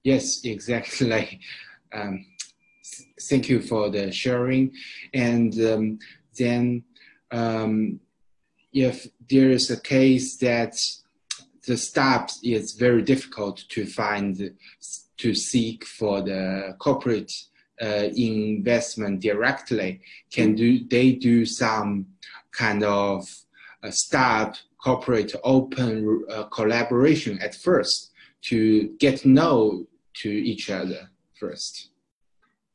yes, 0.03 0.45
exactly. 0.45 1.41
Um, 1.95 2.25
thank 3.29 3.51
you 3.51 3.61
for 3.61 3.91
the 3.91 4.11
sharing. 4.11 4.73
And 5.13 5.53
um, 5.61 5.99
then, 6.39 6.85
um, 7.31 8.01
if 8.73 9.07
there 9.29 9.51
is 9.51 9.71
a 9.71 9.79
case 9.79 10.39
that 10.39 10.75
the 11.67 11.77
staff 11.77 12.33
is 12.43 12.73
very 12.73 13.03
difficult 13.03 13.65
to 13.69 13.85
find 13.85 14.55
to 15.19 15.35
seek 15.35 15.85
for 15.85 16.23
the 16.23 16.75
corporate 16.79 17.31
uh, 17.83 18.09
investment 18.15 19.21
directly, 19.21 20.01
can 20.31 20.55
do 20.55 20.87
they 20.89 21.13
do 21.13 21.45
some 21.45 22.07
kind 22.53 22.85
of 22.85 23.29
uh, 23.83 23.91
start 23.91 24.63
corporate 24.83 25.35
open 25.45 26.25
uh, 26.31 26.45
collaboration 26.45 27.39
at 27.41 27.55
first 27.55 28.11
to 28.43 28.89
get 28.99 29.19
to 29.19 29.29
know 29.29 29.87
to 30.15 30.29
each 30.29 30.71
other 30.71 31.11
first? 31.39 31.91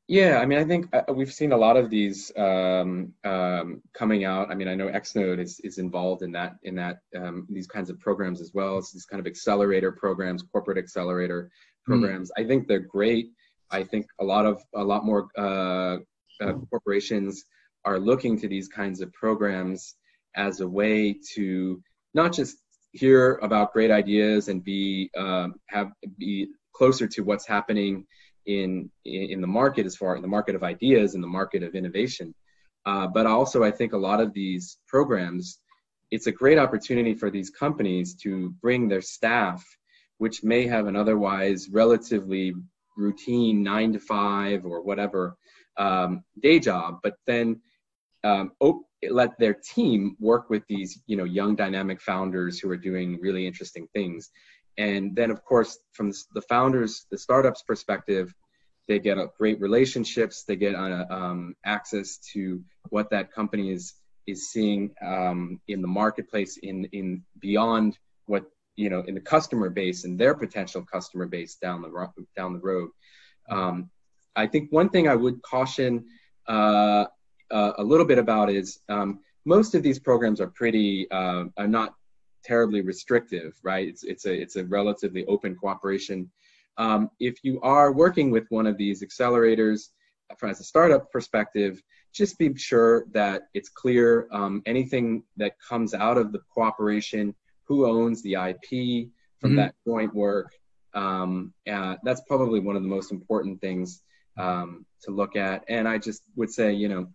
Yeah, 0.10 0.40
I 0.40 0.46
mean, 0.46 0.58
I 0.58 0.64
think 0.64 0.88
uh, 0.94 1.14
we've 1.14 1.34
seen 1.34 1.52
a 1.52 1.58
lot 1.58 1.76
of 1.76 1.90
these 1.90 2.32
um, 2.38 3.14
um, 3.26 3.82
coming 3.94 4.24
out. 4.24 4.50
I 4.50 4.56
mean, 4.56 4.70
I 4.70 4.76
know 4.76 4.88
Xnode 4.88 5.40
is 5.40 5.60
is 5.66 5.80
involved 5.80 6.22
in 6.22 6.32
that 6.32 6.56
in 6.64 6.76
that 6.76 7.00
um, 7.18 7.46
these 7.50 7.68
kinds 7.68 7.90
of 7.90 8.00
programs 8.00 8.40
as 8.40 8.52
well. 8.54 8.78
It's 8.78 8.94
these 8.94 9.06
kind 9.06 9.20
of 9.20 9.28
accelerator 9.28 9.92
programs, 9.92 10.44
corporate 10.44 10.78
accelerator 10.78 11.52
hmm. 11.86 11.92
programs. 11.92 12.32
Mm. 12.32 12.44
I 12.44 12.48
think 12.48 12.68
they're 12.68 12.80
great. 12.80 13.32
I 13.72 13.84
think 13.84 14.08
a 14.20 14.24
lot 14.24 14.46
of 14.46 14.62
a 14.74 14.84
lot 14.84 15.06
more 15.06 15.28
uh, 15.38 15.98
uh, 16.42 16.54
corporations 16.70 17.44
are 17.86 18.00
looking 18.00 18.40
to 18.40 18.48
these 18.48 18.68
kinds 18.68 19.02
of 19.02 19.12
programs 19.14 19.96
as 20.36 20.60
a 20.62 20.68
way 20.68 21.16
to 21.36 21.82
not 22.14 22.34
just 22.34 22.58
hear 22.92 23.36
about 23.42 23.74
great 23.74 23.92
ideas 23.92 24.48
and 24.48 24.64
be 24.64 25.10
um, 25.18 25.56
have 25.68 25.92
be 26.18 26.48
closer 26.74 27.08
to 27.08 27.22
what's 27.24 27.48
happening 27.48 28.06
in 28.46 28.90
in 29.06 29.42
the 29.42 29.48
market 29.48 29.86
as 29.86 29.96
far 29.96 30.16
in 30.16 30.22
the 30.22 30.28
market 30.28 30.56
of 30.56 30.64
ideas 30.64 31.16
and 31.16 31.24
the 31.24 31.28
market 31.28 31.64
of 31.64 31.76
innovation. 31.76 32.34
Uh, 32.86 33.06
but 33.06 33.26
also, 33.26 33.64
I 33.64 33.72
think 33.72 33.92
a 33.92 33.98
lot 33.98 34.22
of 34.22 34.34
these 34.34 34.78
programs, 34.88 35.60
it's 36.10 36.28
a 36.28 36.32
great 36.32 36.58
opportunity 36.58 37.14
for 37.14 37.30
these 37.30 37.50
companies 37.50 38.16
to 38.24 38.52
bring 38.62 38.88
their 38.88 39.02
staff, 39.02 39.62
which 40.20 40.42
may 40.42 40.66
have 40.68 40.88
an 40.88 40.96
otherwise 40.96 41.68
relatively 41.70 42.54
routine 42.98 43.64
nine 43.64 43.94
to 43.94 44.00
five 44.00 44.66
or 44.66 44.82
whatever 44.82 45.38
um, 45.78 46.24
day 46.42 46.60
job, 46.60 47.00
but 47.04 47.16
then 47.26 47.62
um, 48.24 48.52
op- 48.60 48.84
let 49.10 49.38
their 49.38 49.54
team 49.54 50.16
work 50.20 50.50
with 50.50 50.64
these 50.68 51.00
you 51.08 51.16
know 51.16 51.24
young 51.24 51.56
dynamic 51.56 52.02
founders 52.02 52.60
who 52.60 52.70
are 52.70 52.78
doing 52.78 53.20
really 53.22 53.46
interesting 53.46 53.88
things. 53.94 54.30
And 54.78 55.16
then 55.16 55.32
of 55.32 55.44
course 55.44 55.80
from 55.94 56.12
the 56.34 56.42
founders 56.42 57.06
the 57.12 57.18
startups 57.18 57.64
perspective 57.64 58.34
they 58.88 59.00
get 59.00 59.18
a 59.18 59.28
great 59.38 59.60
relationships. 59.60 60.44
They 60.44 60.56
get 60.56 60.76
uh, 60.76 61.06
um, 61.10 61.56
access 61.66 62.18
to 62.34 62.64
what 62.90 63.10
that 63.12 63.32
company 63.32 63.72
is 63.72 63.94
is 64.28 64.50
seeing 64.50 64.94
um, 65.06 65.62
in 65.68 65.82
the 65.82 65.88
marketplace 65.88 66.58
in 66.64 66.86
in 66.92 67.24
beyond 67.40 67.98
what 68.26 68.44
you 68.78 68.90
know 68.90 69.02
in 69.08 69.14
the 69.14 69.22
customer 69.22 69.70
base 69.70 70.06
and 70.06 70.18
their 70.18 70.34
potential 70.34 70.82
customer 70.82 71.26
base 71.26 71.56
down 71.56 71.82
the 71.82 71.90
ro- 71.90 72.14
down 72.38 72.54
the 72.54 72.60
road 72.60 72.90
um, 73.50 73.90
i 74.36 74.48
think 74.48 74.72
one 74.72 74.90
thing 74.90 75.10
i 75.10 75.16
would 75.16 75.42
caution 75.42 76.06
uh, 76.48 77.06
uh, 77.52 77.74
a 77.78 77.84
little 77.84 78.06
bit 78.06 78.18
about 78.18 78.50
is 78.50 78.80
um, 78.90 79.20
most 79.46 79.76
of 79.76 79.84
these 79.84 80.00
programs 80.00 80.42
are 80.42 80.48
pretty 80.48 81.10
uh, 81.12 81.46
are 81.58 81.68
not 81.68 81.96
terribly 82.44 82.82
restrictive, 82.82 83.54
right? 83.64 83.88
It's 83.88 84.04
it's 84.04 84.26
a 84.26 84.34
it's 84.34 84.56
a 84.56 84.66
relatively 84.66 85.26
open 85.26 85.56
cooperation. 85.56 86.32
Um, 86.78 87.10
if 87.20 87.44
you 87.44 87.60
are 87.62 87.92
working 87.92 88.32
with 88.32 88.46
one 88.50 88.68
of 88.68 88.78
these 88.78 89.04
accelerators 89.04 89.90
from 90.38 90.50
as 90.50 90.60
a 90.60 90.64
startup 90.64 91.12
perspective, 91.12 91.82
just 92.14 92.38
be 92.38 92.56
sure 92.56 93.06
that 93.14 93.44
it's 93.54 93.70
clear 93.70 94.28
um, 94.32 94.62
anything 94.66 95.24
that 95.38 95.54
comes 95.68 95.94
out 95.94 96.18
of 96.18 96.32
the 96.32 96.40
cooperation, 96.54 97.34
who 97.68 97.86
owns 97.86 98.22
the 98.22 98.34
IP 98.34 99.10
from 99.40 99.52
mm-hmm. 99.52 99.56
that 99.58 99.76
joint 99.86 100.14
work. 100.14 100.52
Um, 100.94 101.54
uh, 101.72 101.96
that's 102.04 102.22
probably 102.22 102.60
one 102.60 102.76
of 102.76 102.82
the 102.82 102.90
most 102.90 103.12
important 103.12 103.62
things 103.62 104.02
um, 104.38 104.86
to 105.04 105.12
look 105.12 105.36
at. 105.36 105.66
And 105.68 105.88
I 105.88 105.98
just 105.98 106.24
would 106.36 106.52
say, 106.52 106.74
you 106.74 106.90
know, 106.90 107.08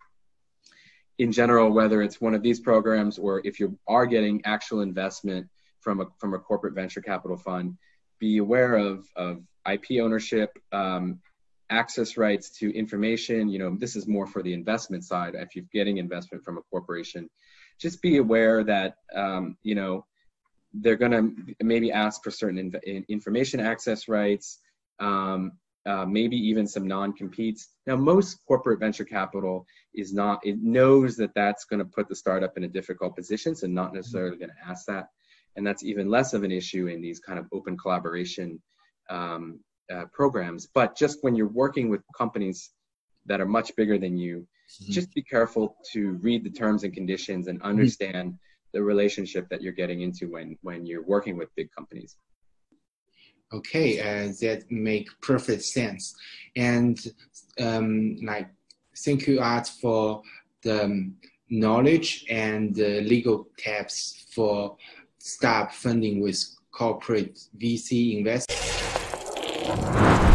in 1.17 1.31
general, 1.31 1.71
whether 1.71 2.01
it's 2.01 2.19
one 2.19 2.33
of 2.33 2.41
these 2.41 2.59
programs 2.59 3.17
or 3.17 3.41
if 3.45 3.59
you 3.59 3.77
are 3.87 4.05
getting 4.05 4.41
actual 4.45 4.81
investment 4.81 5.47
from 5.79 6.01
a 6.01 6.05
from 6.17 6.33
a 6.33 6.39
corporate 6.39 6.73
venture 6.73 7.01
capital 7.01 7.37
fund, 7.37 7.77
be 8.19 8.37
aware 8.37 8.75
of 8.75 9.05
of 9.15 9.41
IP 9.69 10.01
ownership, 10.01 10.57
um, 10.71 11.19
access 11.69 12.17
rights 12.17 12.49
to 12.59 12.75
information. 12.75 13.49
You 13.49 13.59
know, 13.59 13.75
this 13.77 13.95
is 13.95 14.07
more 14.07 14.27
for 14.27 14.41
the 14.41 14.53
investment 14.53 15.03
side. 15.03 15.35
If 15.35 15.55
you're 15.55 15.65
getting 15.71 15.97
investment 15.97 16.43
from 16.43 16.57
a 16.57 16.61
corporation, 16.61 17.29
just 17.79 18.01
be 18.01 18.17
aware 18.17 18.63
that 18.63 18.97
um, 19.13 19.57
you 19.61 19.75
know 19.75 20.05
they're 20.73 20.95
going 20.95 21.11
to 21.11 21.55
maybe 21.63 21.91
ask 21.91 22.23
for 22.23 22.31
certain 22.31 22.73
information 23.09 23.59
access 23.59 24.07
rights. 24.07 24.59
Um, 24.99 25.53
uh, 25.85 26.05
maybe 26.05 26.37
even 26.37 26.65
some 26.65 26.87
non-competes. 26.87 27.67
Now, 27.85 27.97
most 27.97 28.39
corporate 28.47 28.79
venture 28.79 29.03
capital 29.03 29.65
is 29.93 30.13
not, 30.13 30.39
it 30.45 30.57
knows 30.61 31.17
that 31.17 31.33
that's 31.35 31.65
going 31.65 31.79
to 31.79 31.85
put 31.85 32.07
the 32.07 32.15
startup 32.15 32.55
in 32.55 32.63
a 32.63 32.69
difficult 32.69 33.17
position, 33.17 33.53
so 33.53 33.67
not 33.67 33.93
necessarily 33.93 34.37
going 34.37 34.51
to 34.51 34.69
ask 34.69 34.85
that. 34.85 35.09
And 35.55 35.67
that's 35.67 35.83
even 35.83 36.09
less 36.09 36.33
of 36.33 36.43
an 36.43 36.51
issue 36.51 36.87
in 36.87 37.01
these 37.01 37.19
kind 37.19 37.37
of 37.37 37.47
open 37.51 37.77
collaboration 37.77 38.61
um, 39.09 39.59
uh, 39.93 40.05
programs. 40.13 40.67
But 40.73 40.95
just 40.95 41.19
when 41.21 41.35
you're 41.35 41.47
working 41.47 41.89
with 41.89 42.01
companies 42.17 42.71
that 43.25 43.41
are 43.41 43.45
much 43.45 43.75
bigger 43.75 43.97
than 43.97 44.17
you, 44.17 44.47
mm-hmm. 44.81 44.91
just 44.93 45.13
be 45.13 45.21
careful 45.21 45.75
to 45.91 46.13
read 46.21 46.45
the 46.45 46.49
terms 46.49 46.85
and 46.85 46.93
conditions 46.93 47.47
and 47.47 47.59
mm-hmm. 47.59 47.67
understand 47.67 48.29
mm-hmm. 48.29 48.37
The 48.73 48.83
relationship 48.83 49.47
that 49.49 49.61
you're 49.61 49.73
getting 49.73 50.01
into 50.01 50.31
when, 50.31 50.57
when 50.61 50.85
you're 50.85 51.03
working 51.03 51.37
with 51.37 51.55
big 51.55 51.71
companies. 51.71 52.17
Okay, 53.53 53.99
uh, 53.99 54.33
that 54.41 54.63
make 54.71 55.07
perfect 55.21 55.63
sense. 55.63 56.15
And 56.55 56.99
um, 57.59 58.17
like, 58.23 58.49
thank 58.97 59.27
you, 59.27 59.39
Art, 59.39 59.67
for 59.67 60.23
the 60.63 61.11
knowledge 61.49 62.25
and 62.29 62.73
the 62.73 63.01
legal 63.01 63.47
tips 63.57 64.25
for 64.33 64.75
stop 65.19 65.71
funding 65.71 66.19
with 66.19 66.43
corporate 66.71 67.39
VC 67.59 68.17
investors. 68.17 70.32